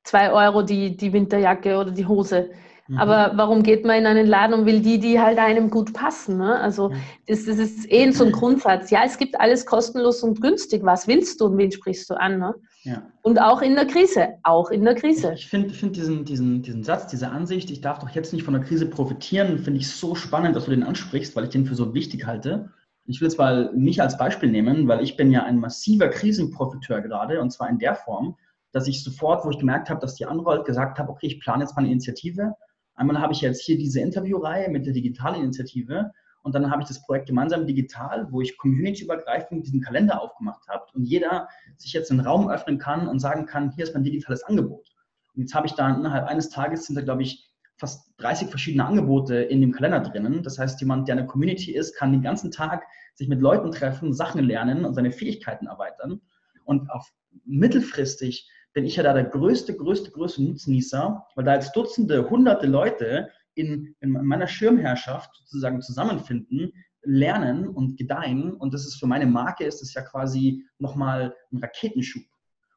[0.05, 2.51] zwei Euro die, die Winterjacke oder die Hose.
[2.91, 2.97] Mhm.
[2.97, 6.37] Aber warum geht man in einen Laden und will die, die halt einem gut passen?
[6.37, 6.59] Ne?
[6.59, 6.95] Also mhm.
[7.25, 8.91] das, das, ist eh so ein Grundsatz.
[8.91, 10.83] Ja, es gibt alles kostenlos und günstig.
[10.83, 12.39] Was willst du und wen sprichst du an?
[12.39, 12.53] Ne?
[12.83, 13.03] Ja.
[13.21, 15.33] Und auch in der Krise, auch in der Krise.
[15.35, 18.53] Ich, finde find diesen, diesen, diesen Satz, diese Ansicht, ich darf doch jetzt nicht von
[18.53, 21.75] der Krise profitieren, finde ich so spannend, dass du den ansprichst, weil ich den für
[21.75, 22.71] so wichtig halte.
[23.05, 27.01] Ich will jetzt mal mich als Beispiel nehmen, weil ich bin ja ein massiver Krisenprofiteur
[27.01, 28.35] gerade und zwar in der Form,
[28.73, 31.63] dass ich sofort, wo ich gemerkt habe, dass die Anwalt gesagt hat, okay, ich plane
[31.63, 32.53] jetzt mal eine Initiative,
[33.01, 36.11] Einmal habe ich jetzt hier diese Interviewreihe mit der Digitalinitiative
[36.43, 40.85] und dann habe ich das Projekt Gemeinsam Digital, wo ich communityübergreifend diesen Kalender aufgemacht habe
[40.93, 44.43] und jeder sich jetzt einen Raum öffnen kann und sagen kann, hier ist mein digitales
[44.43, 44.87] Angebot.
[45.33, 48.85] Und jetzt habe ich da innerhalb eines Tages sind da, glaube ich, fast 30 verschiedene
[48.85, 50.43] Angebote in dem Kalender drinnen.
[50.43, 52.83] Das heißt, jemand, der eine Community ist, kann den ganzen Tag
[53.15, 56.21] sich mit Leuten treffen, Sachen lernen und seine Fähigkeiten erweitern.
[56.65, 57.11] Und auf
[57.45, 62.67] mittelfristig bin ich ja da der größte, größte, größte Nutznießer, weil da jetzt Dutzende, hunderte
[62.67, 66.71] Leute in, in meiner Schirmherrschaft sozusagen zusammenfinden,
[67.03, 68.53] lernen und gedeihen.
[68.53, 72.23] Und das ist für meine Marke, ist es ja quasi nochmal ein Raketenschub.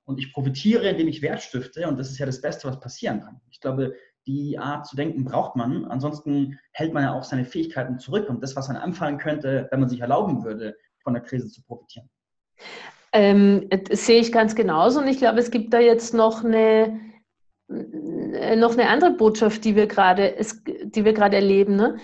[0.04, 1.86] Und ich profitiere, indem ich Wert stifte.
[1.88, 3.40] Und das ist ja das Beste, was passieren kann.
[3.50, 3.94] Ich glaube,
[4.26, 5.84] die Art zu denken braucht man.
[5.84, 9.80] Ansonsten hält man ja auch seine Fähigkeiten zurück und das, was einem anfallen könnte, wenn
[9.80, 12.08] man sich erlauben würde, von der Krise zu profitieren.
[13.14, 17.00] Ähm, das sehe ich ganz genauso und ich glaube, es gibt da jetzt noch eine,
[17.68, 20.34] äh, noch eine andere Botschaft, die wir gerade,
[20.84, 21.76] die wir gerade erleben.
[21.76, 21.96] Ne?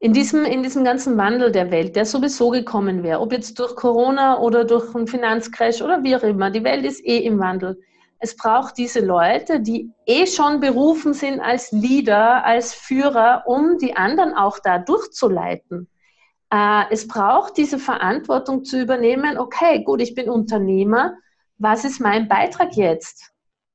[0.00, 3.74] In, diesem, in diesem ganzen Wandel der Welt, der sowieso gekommen wäre, ob jetzt durch
[3.74, 7.80] Corona oder durch einen Finanzcrash oder wie auch immer, die Welt ist eh im Wandel.
[8.18, 13.96] Es braucht diese Leute, die eh schon berufen sind als Leader, als Führer, um die
[13.96, 15.88] anderen auch da durchzuleiten.
[16.52, 21.16] Äh, es braucht diese Verantwortung zu übernehmen, okay, gut, ich bin Unternehmer,
[21.56, 23.30] was ist mein Beitrag jetzt?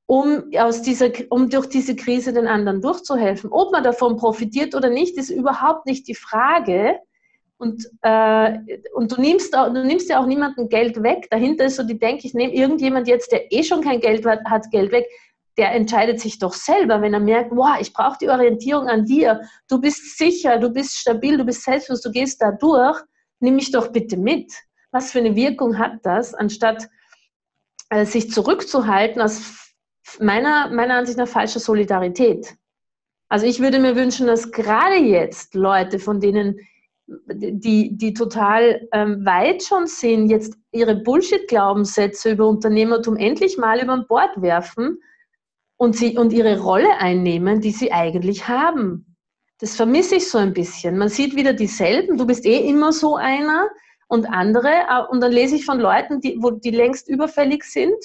[0.06, 3.52] Um, aus dieser, um durch diese Krise den anderen durchzuhelfen.
[3.52, 7.00] Ob man davon profitiert oder nicht, ist überhaupt nicht die Frage.
[7.58, 8.60] und, äh,
[8.94, 11.28] und du, nimmst, du nimmst ja auch niemandem Geld weg.
[11.32, 14.46] Dahinter ist so die Denke, ich nehme irgendjemand jetzt, der eh schon kein Geld hat,
[14.46, 15.08] hat Geld weg.
[15.58, 19.42] Der entscheidet sich doch selber, wenn er merkt, wow, ich brauche die Orientierung an dir.
[19.68, 23.00] Du bist sicher, du bist stabil, du bist selbstbewusst, du gehst da durch.
[23.40, 24.54] Nimm mich doch bitte mit.
[24.92, 26.88] Was für eine Wirkung hat das, anstatt
[27.90, 29.74] äh, sich zurückzuhalten aus
[30.20, 32.56] meiner, meiner Ansicht nach falscher Solidarität?
[33.30, 36.60] Also ich würde mir wünschen, dass gerade jetzt Leute, von denen
[37.08, 43.98] die, die total ähm, weit schon sind, jetzt ihre Bullshit-Glaubenssätze über Unternehmertum endlich mal über
[43.98, 45.00] Bord werfen
[45.78, 49.16] und, sie, und ihre Rolle einnehmen, die sie eigentlich haben.
[49.60, 50.98] Das vermisse ich so ein bisschen.
[50.98, 53.70] Man sieht wieder dieselben, du bist eh immer so einer
[54.08, 55.08] und andere.
[55.10, 57.98] Und dann lese ich von Leuten, die, wo, die längst überfällig sind,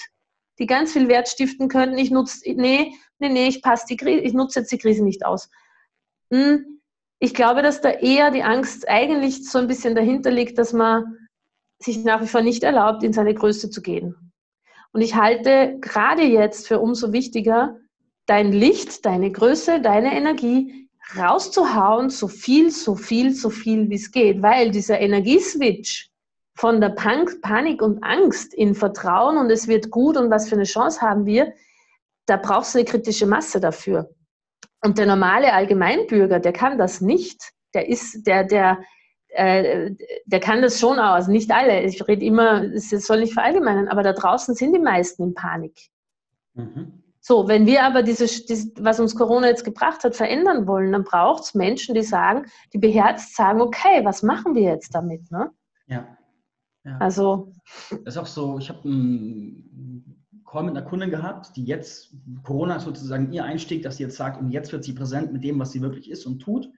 [0.59, 1.99] die ganz viel Wert stiften können.
[1.99, 5.25] Ich nutze, nee, nee, nee, ich passe die Krise, ich nutze jetzt die Krise nicht
[5.25, 5.51] aus.
[6.33, 6.81] Hm,
[7.19, 11.19] ich glaube, dass da eher die Angst eigentlich so ein bisschen dahinter liegt, dass man
[11.79, 14.32] sich nach wie vor nicht erlaubt, in seine Größe zu gehen.
[14.93, 17.77] Und ich halte gerade jetzt für umso wichtiger,
[18.27, 24.11] dein Licht, deine Größe, deine Energie rauszuhauen, so viel, so viel, so viel, wie es
[24.11, 26.11] geht, weil dieser Energieswitch
[26.55, 30.65] von der Panik und Angst in Vertrauen und es wird gut und was für eine
[30.65, 31.53] Chance haben wir,
[32.27, 34.15] da brauchst du eine kritische Masse dafür.
[34.85, 37.53] Und der normale Allgemeinbürger, der kann das nicht.
[37.75, 38.81] Der ist, der, der,
[39.33, 39.95] äh,
[40.27, 41.29] der kann das schon aus.
[41.29, 41.83] Nicht alle.
[41.83, 45.89] Ich rede immer, es soll nicht verallgemeinern, aber da draußen sind die meisten in Panik.
[46.55, 47.03] Mhm.
[47.25, 51.05] So, wenn wir aber dieses, dieses, was uns Corona jetzt gebracht hat, verändern wollen, dann
[51.05, 55.31] braucht es Menschen, die sagen, die beherzt sagen, okay, was machen wir jetzt damit?
[55.31, 55.51] Ne?
[55.87, 56.05] Ja.
[56.85, 56.99] ja.
[56.99, 57.53] Also.
[58.05, 62.77] Das ist auch so, ich habe ein Call mit einer Kundin gehabt, die jetzt, Corona
[62.77, 65.61] ist sozusagen ihr Einstieg, dass sie jetzt sagt, und jetzt wird sie präsent mit dem,
[65.61, 66.69] was sie wirklich ist und tut.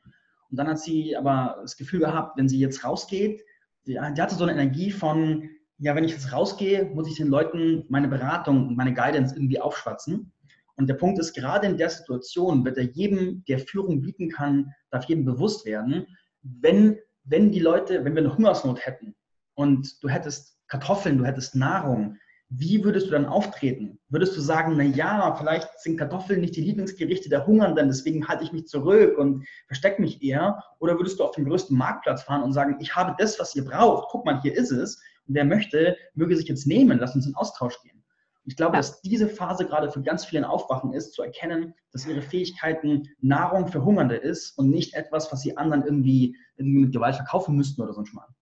[0.54, 3.42] Und dann hat sie aber das Gefühl gehabt, wenn sie jetzt rausgeht,
[3.88, 7.84] die, hatte so eine Energie von, ja, wenn ich jetzt rausgehe, muss ich den Leuten
[7.88, 10.32] meine Beratung und meine Guidance irgendwie aufschwatzen.
[10.76, 14.70] Und der Punkt ist, gerade in der Situation wird er jedem, der Führung bieten kann,
[14.92, 16.06] darf jedem bewusst werden,
[16.42, 19.16] wenn, wenn die Leute, wenn wir eine Hungersnot hätten
[19.54, 22.16] und du hättest Kartoffeln, du hättest Nahrung,
[22.56, 23.98] wie würdest du dann auftreten?
[24.08, 28.44] Würdest du sagen, na ja, vielleicht sind Kartoffeln nicht die Lieblingsgerichte der Hungernden, deswegen halte
[28.44, 30.62] ich mich zurück und verstecke mich eher?
[30.78, 33.64] Oder würdest du auf den größten Marktplatz fahren und sagen, ich habe das, was ihr
[33.64, 35.02] braucht, guck mal, hier ist es.
[35.26, 38.04] Und wer möchte, möge sich jetzt nehmen, lass uns in Austausch gehen.
[38.46, 42.06] Ich glaube, dass diese Phase gerade für ganz viele ein Aufwachen ist, zu erkennen, dass
[42.06, 46.92] ihre Fähigkeiten Nahrung für Hungernde ist und nicht etwas, was sie anderen irgendwie, irgendwie mit
[46.92, 48.34] Gewalt verkaufen müssten oder so ein Schmarrn.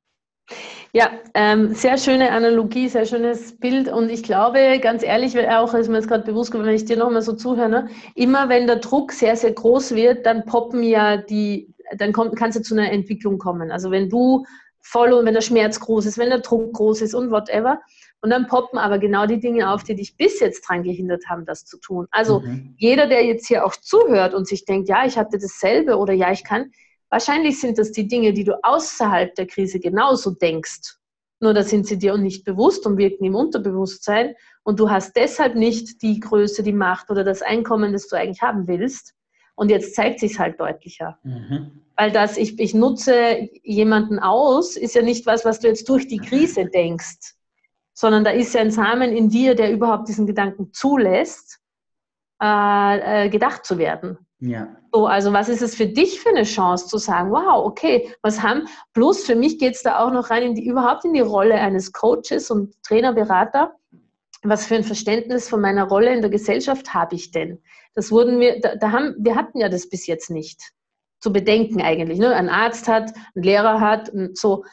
[0.95, 3.89] Ja, ähm, sehr schöne Analogie, sehr schönes Bild.
[3.89, 6.99] Und ich glaube, ganz ehrlich, auch ist mir jetzt gerade bewusst geworden, wenn ich dir
[6.99, 11.17] nochmal so zuhöre, ne, immer wenn der Druck sehr, sehr groß wird, dann poppen ja
[11.17, 13.71] die, dann kommt, kannst du zu einer Entwicklung kommen.
[13.71, 14.45] Also wenn du
[14.81, 17.81] voll und wenn der Schmerz groß ist, wenn der Druck groß ist und whatever.
[18.21, 21.45] Und dann poppen aber genau die Dinge auf, die dich bis jetzt daran gehindert haben,
[21.45, 22.07] das zu tun.
[22.11, 22.75] Also mhm.
[22.77, 26.31] jeder, der jetzt hier auch zuhört und sich denkt, ja, ich hatte dasselbe oder ja,
[26.31, 26.71] ich kann,
[27.13, 30.97] Wahrscheinlich sind das die Dinge, die du außerhalb der Krise genauso denkst.
[31.41, 34.35] Nur da sind sie dir nicht bewusst und wirken im Unterbewusstsein.
[34.63, 38.41] Und du hast deshalb nicht die Größe, die Macht oder das Einkommen, das du eigentlich
[38.41, 39.15] haben willst.
[39.57, 41.19] Und jetzt zeigt sich halt deutlicher.
[41.23, 41.83] Mhm.
[41.97, 46.09] Weil das, ich, ich nutze jemanden aus, ist ja nicht was, was du jetzt durch
[46.09, 47.35] die Krise denkst,
[47.93, 51.59] sondern da ist ja ein Samen in dir, der überhaupt diesen Gedanken zulässt,
[52.43, 54.17] äh, äh, gedacht zu werden.
[54.45, 54.77] Ja.
[54.93, 58.43] So, also was ist es für dich für eine Chance zu sagen, wow, okay, was
[58.43, 61.21] haben, plus für mich geht es da auch noch rein in die, überhaupt in die
[61.21, 63.77] Rolle eines Coaches und Trainer, Berater.
[64.43, 67.63] Was für ein Verständnis von meiner Rolle in der Gesellschaft habe ich denn?
[67.95, 70.61] Das wurden wir, da, da haben, wir hatten ja das bis jetzt nicht
[71.21, 72.19] zu bedenken eigentlich.
[72.19, 72.35] Ne?
[72.35, 74.65] Ein Arzt hat, ein Lehrer hat, so.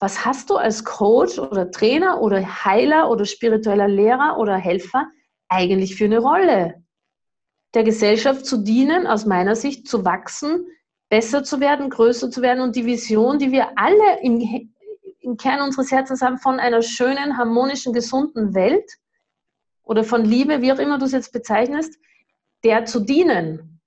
[0.00, 5.06] Was hast du als Coach oder Trainer oder Heiler oder spiritueller Lehrer oder Helfer
[5.48, 6.82] eigentlich für eine Rolle?
[7.78, 10.66] Der Gesellschaft zu dienen, aus meiner Sicht zu wachsen,
[11.08, 14.40] besser zu werden, größer zu werden und die Vision, die wir alle im,
[15.20, 18.90] im Kern unseres Herzens haben, von einer schönen, harmonischen, gesunden Welt
[19.84, 22.00] oder von Liebe, wie auch immer du es jetzt bezeichnest,
[22.64, 23.80] der zu dienen.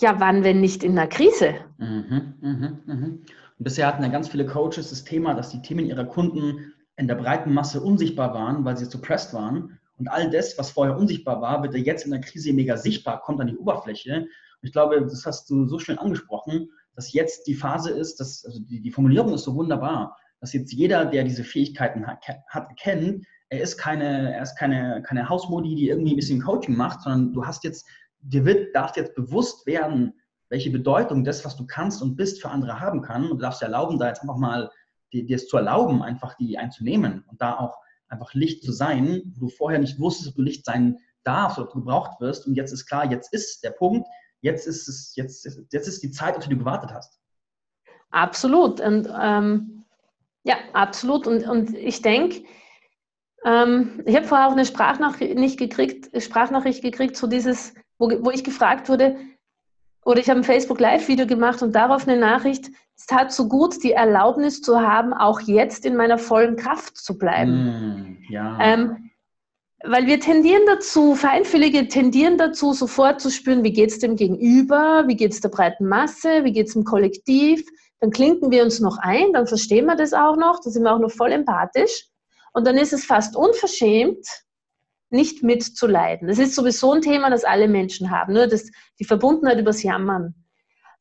[0.00, 1.54] Ja, wann, wenn nicht in einer Krise?
[1.78, 3.06] Mhm, mh, mh.
[3.06, 3.24] Und
[3.58, 7.14] bisher hatten ja ganz viele Coaches das Thema, dass die Themen ihrer Kunden in der
[7.14, 9.78] breiten Masse unsichtbar waren, weil sie suppressed waren.
[10.02, 13.40] Und all das, was vorher unsichtbar war, wird jetzt in der Krise mega sichtbar, kommt
[13.40, 14.16] an die Oberfläche.
[14.16, 14.28] Und
[14.62, 18.58] ich glaube, das hast du so schön angesprochen, dass jetzt die Phase ist, dass, also
[18.58, 23.24] die, die Formulierung ist so wunderbar, dass jetzt jeder, der diese Fähigkeiten hat, hat erkennt,
[23.48, 27.32] er ist keine, er ist keine, keine Hausmodi, die irgendwie ein bisschen Coaching macht, sondern
[27.32, 27.86] du hast jetzt,
[28.22, 30.14] dir wird, darf jetzt bewusst werden,
[30.48, 33.30] welche Bedeutung das, was du kannst und bist, für andere haben kann.
[33.30, 34.68] Und du darfst dir erlauben, da jetzt einfach mal
[35.12, 37.78] dir es zu erlauben, einfach die einzunehmen und da auch
[38.12, 41.66] einfach Licht zu sein, wo du vorher nicht wusstest, ob du Licht sein darfst oder
[41.66, 42.46] ob du gebraucht wirst.
[42.46, 44.06] Und jetzt ist klar, jetzt ist der Punkt,
[44.40, 47.18] jetzt ist es, jetzt, jetzt ist die Zeit, auf die du gewartet hast.
[48.10, 48.80] Absolut.
[48.80, 49.84] Und ähm,
[50.44, 51.26] ja, absolut.
[51.26, 52.44] Und, und ich denke,
[53.44, 58.44] ähm, ich habe vorher auch eine Sprachnachricht gekriegt, Sprachnachricht gekriegt, so dieses, wo, wo ich
[58.44, 59.16] gefragt wurde,
[60.04, 62.70] oder ich habe ein Facebook Live-Video gemacht und darauf eine Nachricht,
[63.02, 67.18] es tat so gut, die Erlaubnis zu haben, auch jetzt in meiner vollen Kraft zu
[67.18, 68.18] bleiben.
[68.28, 68.58] Mm, ja.
[68.60, 69.10] ähm,
[69.82, 75.02] weil wir tendieren dazu, Feinfühlige tendieren dazu, sofort zu spüren, wie geht es dem Gegenüber,
[75.08, 77.66] wie geht es der breiten Masse, wie geht es dem Kollektiv.
[77.98, 80.94] Dann klinken wir uns noch ein, dann verstehen wir das auch noch, dann sind wir
[80.94, 82.06] auch noch voll empathisch.
[82.52, 84.24] Und dann ist es fast unverschämt,
[85.10, 86.28] nicht mitzuleiden.
[86.28, 90.36] Das ist sowieso ein Thema, das alle Menschen haben, nur das, die Verbundenheit übers Jammern.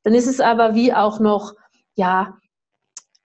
[0.01, 1.53] Dann ist es aber wie auch noch,
[1.95, 2.38] ja,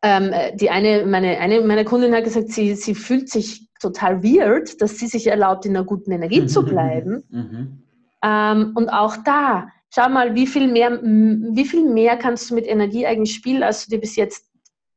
[0.02, 4.80] ähm, die eine, meine, eine meiner Kundinnen hat gesagt, sie, sie fühlt sich total weird,
[4.80, 7.24] dass sie sich erlaubt, in einer guten Energie zu bleiben.
[7.30, 7.82] Mhm.
[8.22, 12.66] Ähm, und auch da, schau mal, wie viel, mehr, wie viel mehr kannst du mit
[12.66, 14.48] Energie eigentlich spielen, als du dir bis jetzt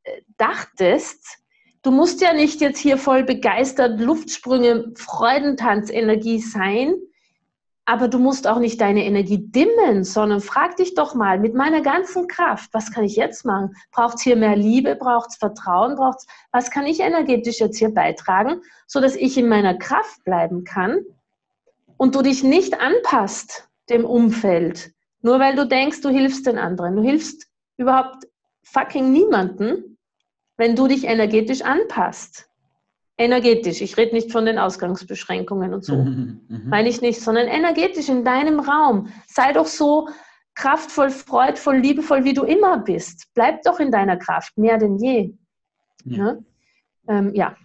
[0.04, 1.38] äh, dachtest.
[1.82, 6.96] Du musst ja nicht jetzt hier voll begeistert, Luftsprünge, Freudentanz, Energie sein,
[7.90, 11.82] aber du musst auch nicht deine Energie dimmen, sondern frag dich doch mal mit meiner
[11.82, 13.76] ganzen Kraft, was kann ich jetzt machen?
[13.92, 14.96] Braucht es hier mehr Liebe?
[14.96, 15.96] Braucht es Vertrauen?
[15.96, 21.00] Braucht's, was kann ich energetisch jetzt hier beitragen, sodass ich in meiner Kraft bleiben kann
[21.98, 24.92] und du dich nicht anpasst dem Umfeld,
[25.24, 26.96] nur weil du denkst, du hilfst den anderen.
[26.96, 27.48] Du hilfst
[27.78, 28.28] überhaupt
[28.62, 29.98] fucking niemanden,
[30.58, 32.49] wenn du dich energetisch anpasst
[33.20, 33.82] energetisch.
[33.82, 35.98] Ich rede nicht von den Ausgangsbeschränkungen und so.
[35.98, 39.10] Mhm, Meine ich nicht, sondern energetisch in deinem Raum.
[39.28, 40.08] Sei doch so
[40.56, 43.28] kraftvoll, freudvoll, liebevoll, wie du immer bist.
[43.34, 45.34] Bleib doch in deiner Kraft, mehr denn je.
[46.06, 46.18] Ja.
[46.18, 46.38] ja?
[47.08, 47.56] Ähm, ja.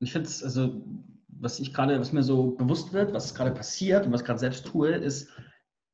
[0.00, 0.82] Ich finde es, also,
[1.28, 4.40] was ich gerade, was mir so bewusst wird, was gerade passiert und was ich gerade
[4.40, 5.30] selbst tue, ist,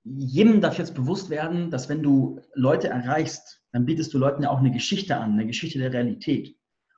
[0.05, 4.51] jedem darf jetzt bewusst werden, dass wenn du Leute erreichst, dann bietest du Leuten ja
[4.51, 6.57] auch eine Geschichte an, eine Geschichte der Realität.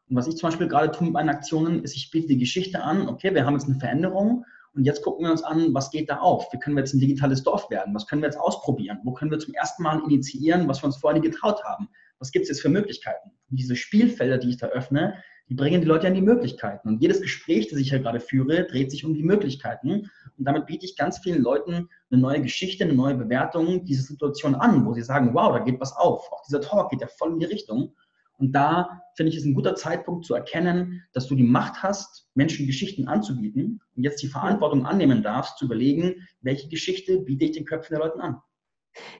[0.08, 2.82] Und was ich zum Beispiel gerade tue mit meinen Aktionen, ist, ich biete die Geschichte
[2.82, 6.10] an, okay, wir haben jetzt eine Veränderung und jetzt gucken wir uns an, was geht
[6.10, 6.52] da auf?
[6.52, 7.94] Wie können wir jetzt ein digitales Dorf werden?
[7.94, 8.98] Was können wir jetzt ausprobieren?
[9.04, 11.88] Wo können wir zum ersten Mal initiieren, was wir uns vorher nie getraut haben?
[12.18, 13.30] Was gibt es jetzt für Möglichkeiten?
[13.50, 15.14] Und diese Spielfelder, die ich da öffne,
[15.48, 16.88] die bringen die Leute an die Möglichkeiten.
[16.88, 20.10] Und jedes Gespräch, das ich hier gerade führe, dreht sich um die Möglichkeiten.
[20.38, 24.54] Und damit biete ich ganz vielen Leuten eine neue Geschichte, eine neue Bewertung dieser Situation
[24.54, 26.32] an, wo sie sagen, wow, da geht was auf.
[26.32, 27.94] Auch dieser Talk geht ja voll in die Richtung.
[28.38, 32.28] Und da finde ich es ein guter Zeitpunkt zu erkennen, dass du die Macht hast,
[32.34, 37.52] Menschen Geschichten anzubieten und jetzt die Verantwortung annehmen darfst, zu überlegen, welche Geschichte biete ich
[37.52, 38.40] den Köpfen der Leute an.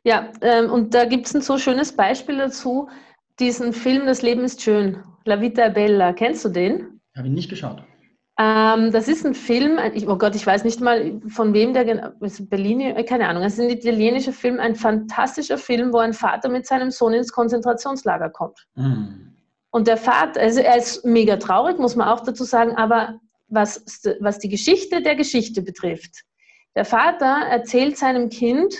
[0.05, 2.88] Ja, ähm, und da gibt es ein so schönes Beispiel dazu,
[3.40, 6.12] diesen Film Das Leben ist schön, La Vita Bella.
[6.12, 7.00] Kennst du den?
[7.16, 7.83] Habe ich nicht geschaut.
[8.37, 11.85] Ähm, das ist ein Film, ich, oh Gott, ich weiß nicht mal von wem der
[11.85, 12.51] genau ist.
[12.51, 13.44] Bellini, äh, keine Ahnung.
[13.44, 17.33] Es ist ein italienischer Film, ein fantastischer Film, wo ein Vater mit seinem Sohn ins
[17.33, 18.66] Konzentrationslager kommt.
[18.75, 19.37] Mhm.
[19.70, 23.85] Und der Vater, also er ist mega traurig, muss man auch dazu sagen, aber was,
[24.20, 26.23] was die Geschichte der Geschichte betrifft,
[26.75, 28.75] der Vater erzählt seinem Kind,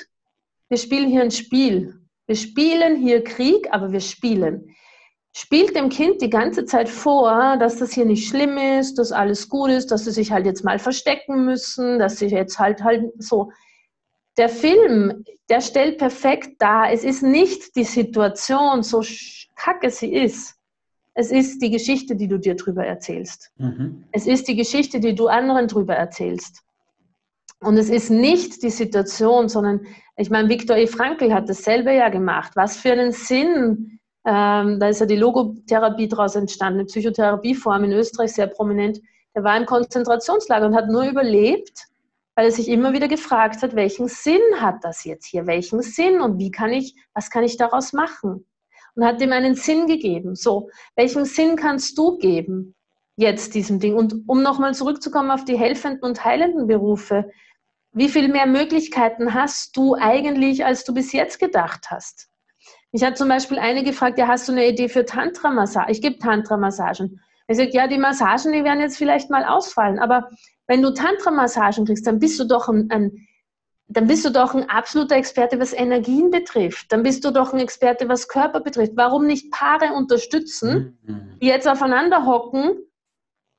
[0.69, 1.95] wir spielen hier ein Spiel.
[2.27, 4.75] Wir spielen hier Krieg, aber wir spielen
[5.37, 9.49] spielt dem Kind die ganze Zeit vor, dass das hier nicht schlimm ist, dass alles
[9.49, 13.13] gut ist, dass sie sich halt jetzt mal verstecken müssen, dass sie jetzt halt halt
[13.19, 13.51] so.
[14.37, 19.03] Der Film, der stellt perfekt dar, es ist nicht die Situation, so
[19.57, 20.55] kacke sie ist.
[21.15, 23.53] Es ist die Geschichte, die du dir drüber erzählst.
[23.57, 24.05] Mhm.
[24.11, 26.63] Es ist die Geschichte, die du anderen drüber erzählst.
[27.61, 30.87] Und es ist nicht die Situation, sondern ich meine, Viktor E.
[30.87, 32.53] Frankl hat dasselbe ja gemacht.
[32.55, 37.93] Was für einen Sinn ähm, da ist ja die Logotherapie daraus entstanden, eine Psychotherapieform in
[37.93, 39.01] Österreich sehr prominent.
[39.35, 41.87] Der war im Konzentrationslager und hat nur überlebt,
[42.35, 45.47] weil er sich immer wieder gefragt hat, welchen Sinn hat das jetzt hier?
[45.47, 48.47] Welchen Sinn und wie kann ich, was kann ich daraus machen?
[48.95, 50.35] Und hat ihm einen Sinn gegeben.
[50.37, 52.75] So, welchen Sinn kannst du geben
[53.17, 53.95] jetzt diesem Ding?
[53.95, 57.31] Und um nochmal zurückzukommen auf die helfenden und heilenden Berufe,
[57.93, 62.29] wie viel mehr Möglichkeiten hast du eigentlich, als du bis jetzt gedacht hast?
[62.95, 65.91] Ich habe zum Beispiel eine gefragt, ja, hast du eine Idee für Tantra-Massage?
[65.91, 67.21] Ich gebe Tantra-Massagen.
[67.49, 70.29] Er sagt, ja, die Massagen, die werden jetzt vielleicht mal ausfallen, aber
[70.69, 73.27] wenn du Tantra-Massagen kriegst, dann bist du doch ein, ein
[73.89, 76.93] dann bist du doch ein absoluter Experte, was Energien betrifft.
[76.93, 78.93] Dann bist du doch ein Experte, was Körper betrifft.
[78.95, 81.39] Warum nicht Paare unterstützen, mhm.
[81.43, 82.77] die jetzt aufeinander hocken,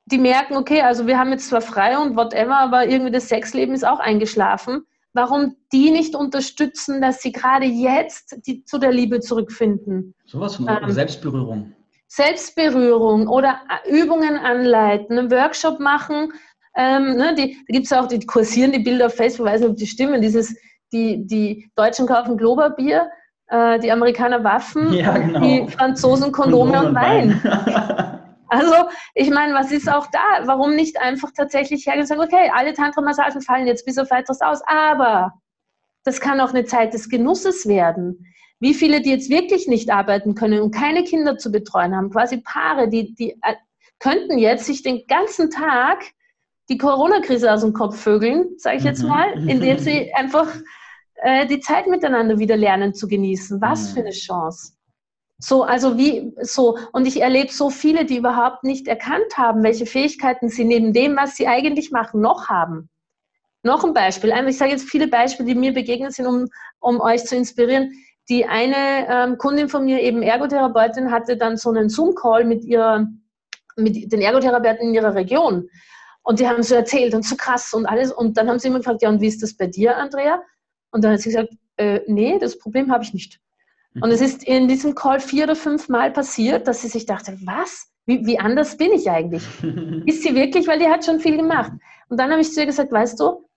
[0.06, 3.74] die merken, okay, also wir haben jetzt zwar frei und whatever, aber irgendwie das Sexleben
[3.74, 9.20] ist auch eingeschlafen warum die nicht unterstützen, dass sie gerade jetzt die, zu der Liebe
[9.20, 10.14] zurückfinden.
[10.26, 11.72] Sowas von ähm, Selbstberührung.
[12.08, 16.32] Selbstberührung oder Übungen anleiten, einen Workshop machen.
[16.76, 19.70] Ähm, ne, die, da gibt es auch, die kursieren die Bilder auf Facebook, weiß nicht,
[19.70, 20.54] ob die stimmen, dieses,
[20.92, 23.10] die, die Deutschen kaufen Globerbier,
[23.48, 25.40] äh, die Amerikaner Waffen, ja, genau.
[25.40, 27.40] die Franzosen Kondome, Kondome und, Wein.
[27.42, 28.02] Wein.
[28.48, 30.46] also, ich meine, was ist auch da?
[30.46, 34.40] Warum nicht einfach tatsächlich hergehen und sagen, okay, alle Tantra-Massagen fallen jetzt bis auf weiteres
[34.40, 35.32] aus, aber
[36.04, 38.26] das kann auch eine Zeit des Genusses werden.
[38.60, 42.38] Wie viele, die jetzt wirklich nicht arbeiten können und keine Kinder zu betreuen haben, quasi
[42.38, 43.54] Paare, die, die äh,
[43.98, 46.04] könnten jetzt sich den ganzen Tag
[46.68, 49.08] die Corona-Krise aus dem Kopf vögeln, sage ich jetzt mhm.
[49.08, 50.48] mal, indem sie einfach
[51.16, 53.60] äh, die Zeit miteinander wieder lernen zu genießen.
[53.60, 53.94] Was mhm.
[53.94, 54.75] für eine Chance.
[55.38, 59.84] So, also wie, so, und ich erlebe so viele, die überhaupt nicht erkannt haben, welche
[59.84, 62.88] Fähigkeiten sie neben dem, was sie eigentlich machen, noch haben.
[63.62, 64.32] Noch ein Beispiel.
[64.48, 66.46] Ich sage jetzt viele Beispiele, die mir begegnet sind, um,
[66.78, 67.92] um euch zu inspirieren.
[68.28, 73.06] Die eine ähm, Kundin von mir, eben Ergotherapeutin, hatte dann so einen Zoom-Call mit ihrer,
[73.76, 75.68] mit den Ergotherapeuten in ihrer Region.
[76.22, 78.10] Und die haben so erzählt und so krass und alles.
[78.10, 80.42] Und dann haben sie immer gefragt, ja, und wie ist das bei dir, Andrea?
[80.92, 83.38] Und dann hat sie gesagt, äh, nee, das Problem habe ich nicht.
[84.00, 87.38] Und es ist in diesem Call vier oder fünf Mal passiert, dass sie sich dachte,
[87.44, 87.88] was?
[88.04, 89.44] Wie, wie anders bin ich eigentlich?
[90.06, 91.72] ist sie wirklich, weil die hat schon viel gemacht.
[92.08, 93.48] Und dann habe ich zu ihr gesagt, weißt du,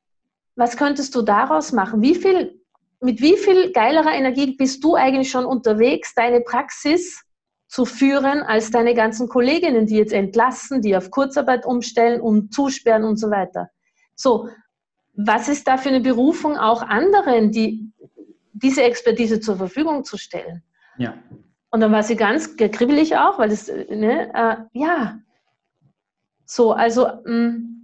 [0.56, 2.02] was könntest du daraus machen?
[2.02, 2.60] Wie viel
[3.02, 7.24] mit wie viel geilerer Energie bist du eigentlich schon unterwegs, deine Praxis
[7.68, 13.04] zu führen, als deine ganzen Kolleginnen, die jetzt entlassen, die auf Kurzarbeit umstellen und zusperren
[13.04, 13.70] und so weiter.
[14.16, 14.50] So,
[15.16, 17.92] was ist da für eine Berufung auch anderen, die
[18.62, 20.64] diese Expertise zur Verfügung zu stellen?
[20.97, 21.14] Ja.
[21.72, 25.20] Und dann war sie ganz kribbelig auch, weil das, ne, äh, ja,
[26.45, 27.80] so, also, mh, mm,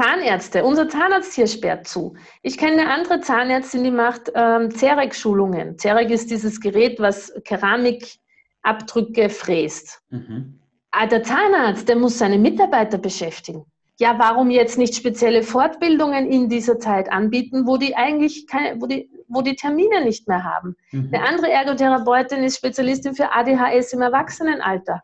[0.00, 2.14] Zahnärzte, unser Zahnarzt hier sperrt zu.
[2.42, 5.76] Ich kenne eine andere Zahnärztin, die macht ähm, CEREC-Schulungen.
[5.76, 10.00] CEREC ist dieses Gerät, was Keramikabdrücke fräst.
[10.10, 10.60] Mhm.
[10.90, 13.66] Aber ah, der Zahnarzt, der muss seine Mitarbeiter beschäftigen.
[14.00, 18.86] Ja, warum jetzt nicht spezielle Fortbildungen in dieser Zeit anbieten, wo die eigentlich keine, wo
[18.86, 20.76] die, wo die Termine nicht mehr haben?
[20.92, 21.10] Mhm.
[21.12, 25.02] Eine andere Ergotherapeutin ist Spezialistin für ADHS im Erwachsenenalter.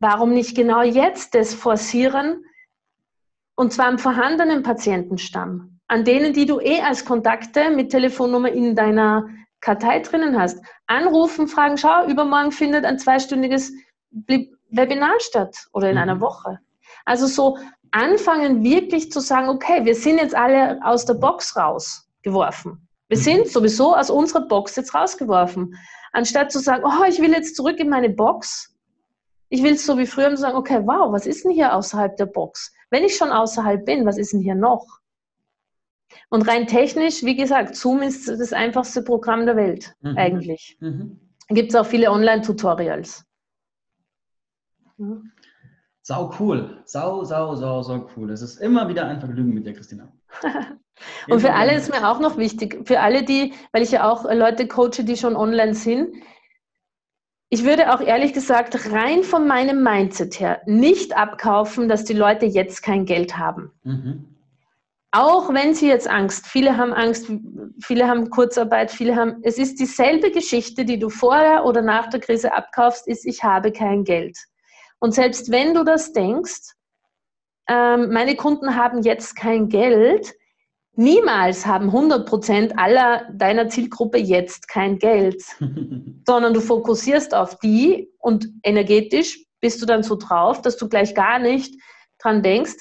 [0.00, 2.44] Warum nicht genau jetzt das forcieren,
[3.54, 8.74] und zwar am vorhandenen Patientenstamm, an denen, die du eh als Kontakte mit Telefonnummer in
[8.74, 9.28] deiner
[9.60, 10.64] Kartei drinnen hast.
[10.86, 13.72] Anrufen, fragen, schau, übermorgen findet ein zweistündiges
[14.10, 16.02] Webinar statt oder in mhm.
[16.02, 16.60] einer Woche.
[17.08, 17.56] Also so
[17.90, 22.86] anfangen wirklich zu sagen, okay, wir sind jetzt alle aus der Box rausgeworfen.
[23.08, 23.22] Wir mhm.
[23.22, 25.74] sind sowieso aus unserer Box jetzt rausgeworfen.
[26.12, 28.76] Anstatt zu sagen, oh, ich will jetzt zurück in meine Box.
[29.48, 32.14] Ich will es so wie früher und sagen, okay, wow, was ist denn hier außerhalb
[32.18, 32.74] der Box?
[32.90, 35.00] Wenn ich schon außerhalb bin, was ist denn hier noch?
[36.28, 40.18] Und rein technisch, wie gesagt, Zoom ist das einfachste Programm der Welt mhm.
[40.18, 40.76] eigentlich.
[40.80, 41.20] Mhm.
[41.48, 43.24] Gibt es auch viele Online-Tutorials.
[44.98, 45.22] Ja.
[46.08, 46.80] Sau cool.
[46.86, 48.30] Sau, sau, sau, sau cool.
[48.30, 50.10] Es ist immer wieder ein Vergnügen mit dir, Christina.
[51.28, 54.24] Und für alle ist mir auch noch wichtig, für alle, die, weil ich ja auch
[54.24, 56.14] Leute coache, die schon online sind,
[57.50, 62.46] ich würde auch ehrlich gesagt rein von meinem Mindset her nicht abkaufen, dass die Leute
[62.46, 63.70] jetzt kein Geld haben.
[63.84, 64.34] Mhm.
[65.10, 67.30] Auch wenn sie jetzt Angst, viele haben Angst,
[67.82, 72.20] viele haben Kurzarbeit, viele haben, es ist dieselbe Geschichte, die du vorher oder nach der
[72.20, 74.38] Krise abkaufst, ist, ich habe kein Geld.
[75.00, 76.74] Und selbst wenn du das denkst,
[77.68, 80.34] ähm, meine Kunden haben jetzt kein Geld,
[80.98, 85.40] Niemals haben 100% aller deiner Zielgruppe jetzt kein Geld,
[86.26, 91.14] sondern du fokussierst auf die und energetisch bist du dann so drauf, dass du gleich
[91.14, 91.72] gar nicht
[92.18, 92.78] dran denkst.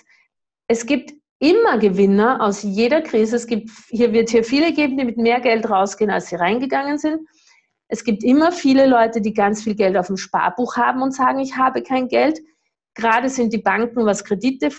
[0.68, 3.36] Es gibt immer Gewinner aus jeder Krise.
[3.36, 6.97] Es gibt, hier wird hier viele geben, die mit mehr Geld rausgehen, als sie reingegangen
[6.97, 7.20] sind.
[7.88, 11.39] Es gibt immer viele Leute, die ganz viel Geld auf dem Sparbuch haben und sagen,
[11.39, 12.39] ich habe kein Geld.
[12.95, 14.69] Gerade sind die Banken, was Kredite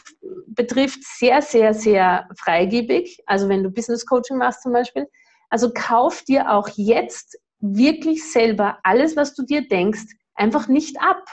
[0.49, 3.23] betrifft, sehr, sehr, sehr freigebig.
[3.27, 5.07] Also wenn du Business Coaching machst zum Beispiel.
[5.51, 10.05] Also kauf dir auch jetzt wirklich selber alles, was du dir denkst,
[10.35, 11.25] einfach nicht ab.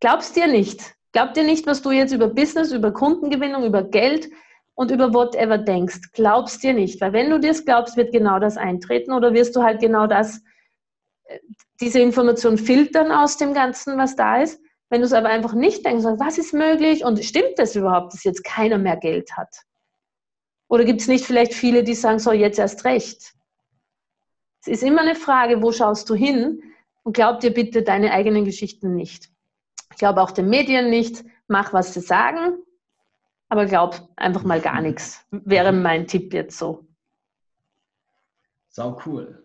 [0.00, 0.94] Glaubst dir nicht.
[1.12, 4.28] Glaub dir nicht, was du jetzt über Business, über Kundengewinnung, über Geld
[4.74, 6.12] und über whatever denkst.
[6.12, 7.00] Glaubst dir nicht.
[7.00, 10.06] Weil wenn du dir es glaubst, wird genau das eintreten oder wirst du halt genau
[10.06, 10.40] das,
[11.80, 14.60] diese Information filtern aus dem Ganzen, was da ist.
[14.90, 18.24] Wenn du es aber einfach nicht denkst, was ist möglich und stimmt das überhaupt, dass
[18.24, 19.54] jetzt keiner mehr Geld hat?
[20.68, 23.34] Oder gibt es nicht vielleicht viele, die sagen, so jetzt erst recht?
[24.60, 26.62] Es ist immer eine Frage, wo schaust du hin?
[27.02, 29.30] Und glaub dir bitte deine eigenen Geschichten nicht.
[29.90, 31.24] Ich glaube auch den Medien nicht.
[31.46, 32.58] Mach, was sie sagen.
[33.48, 35.24] Aber glaub einfach mal gar nichts.
[35.30, 36.86] Wäre mein Tipp jetzt so.
[38.68, 39.42] Sau cool.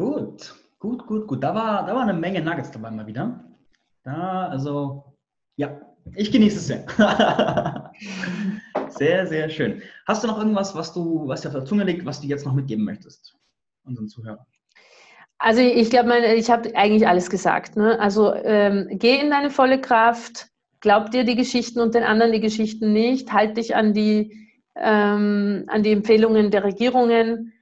[0.00, 1.44] Gut, gut, gut, gut.
[1.44, 3.44] Da war, da war eine Menge Nuggets dabei mal wieder.
[4.02, 5.04] Da, also,
[5.56, 5.78] ja,
[6.14, 6.86] ich genieße es sehr.
[8.88, 9.82] sehr, sehr schön.
[10.06, 12.46] Hast du noch irgendwas, was du, was dir auf der Zunge liegt, was du jetzt
[12.46, 13.36] noch mitgeben möchtest,
[13.84, 14.46] unseren Zuhörern?
[15.36, 17.76] Also ich glaube, ich habe eigentlich alles gesagt.
[17.76, 18.00] Ne?
[18.00, 20.46] Also ähm, geh in deine volle Kraft,
[20.80, 25.64] glaub dir die Geschichten und den anderen die Geschichten nicht, halt dich an die, ähm,
[25.66, 27.52] an die Empfehlungen der Regierungen,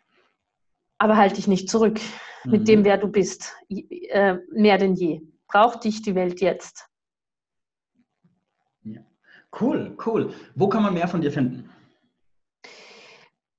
[0.99, 1.99] aber halt dich nicht zurück
[2.45, 2.51] mhm.
[2.51, 5.21] mit dem, wer du bist, äh, mehr denn je.
[5.47, 6.87] Braucht dich die Welt jetzt.
[8.83, 9.01] Ja.
[9.59, 10.35] Cool, cool.
[10.55, 11.71] Wo kann man mehr von dir finden?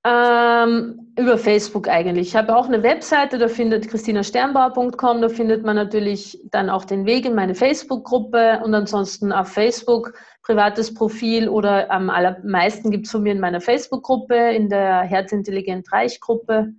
[0.06, 2.30] Ähm, über Facebook eigentlich.
[2.30, 7.06] Ich habe auch eine Webseite, da findet christinasternbauer.com, da findet man natürlich dann auch den
[7.06, 13.12] Weg in meine Facebook-Gruppe und ansonsten auf Facebook privates Profil oder am allermeisten gibt es
[13.12, 16.74] von mir in meiner Facebook-Gruppe, in der Herzintelligent Reich-Gruppe.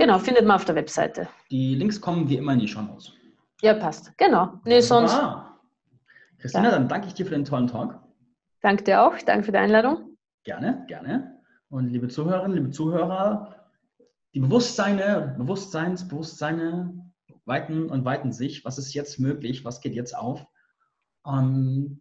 [0.00, 1.28] Genau, findet man auf der Webseite.
[1.50, 3.12] Die Links kommen wie immer in die Show Notes.
[3.60, 4.16] Ja, passt.
[4.16, 4.54] Genau.
[4.64, 5.14] Nee, sonst.
[6.38, 6.70] Christina, ja.
[6.70, 8.00] dann danke ich dir für den tollen Talk.
[8.62, 9.18] Danke dir auch.
[9.18, 10.16] Danke für die Einladung.
[10.42, 11.38] Gerne, gerne.
[11.68, 13.66] Und liebe Zuhörerinnen, liebe Zuhörer,
[14.32, 17.12] die Bewusstseine, Bewusstseinsbewusstseine
[17.44, 18.64] weiten und weiten sich.
[18.64, 19.66] Was ist jetzt möglich?
[19.66, 20.46] Was geht jetzt auf?
[21.24, 22.00] Und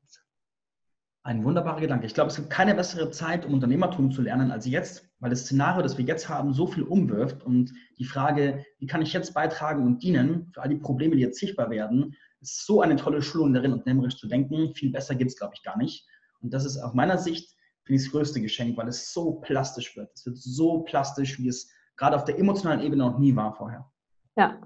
[1.29, 2.07] ein wunderbarer Gedanke.
[2.07, 5.41] Ich glaube, es gibt keine bessere Zeit, um Unternehmertum zu lernen als jetzt, weil das
[5.41, 9.35] Szenario, das wir jetzt haben, so viel umwirft und die Frage, wie kann ich jetzt
[9.35, 13.21] beitragen und dienen für all die Probleme, die jetzt sichtbar werden, ist so eine tolle
[13.21, 14.73] Schulung darin, unternehmerisch zu denken.
[14.73, 16.07] Viel besser gibt es, glaube ich, gar nicht.
[16.41, 19.95] Und das ist aus meiner Sicht finde ich das größte Geschenk, weil es so plastisch
[19.95, 20.09] wird.
[20.15, 23.87] Es wird so plastisch, wie es gerade auf der emotionalen Ebene noch nie war vorher.
[24.35, 24.59] Ja.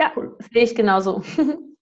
[0.00, 0.34] Ja, cool.
[0.50, 1.22] sehe ich genauso.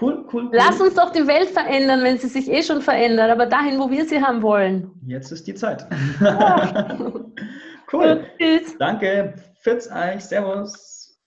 [0.00, 0.50] Cool, cool, cool.
[0.52, 3.90] Lass uns doch die Welt verändern, wenn sie sich eh schon verändert, aber dahin, wo
[3.90, 4.90] wir sie haben wollen.
[5.06, 5.86] Jetzt ist die Zeit.
[6.20, 6.98] Ja.
[7.92, 8.24] cool.
[8.38, 8.76] Tschüss.
[8.78, 9.34] Danke.
[9.60, 10.24] Fitz euch.
[10.24, 10.95] Servus.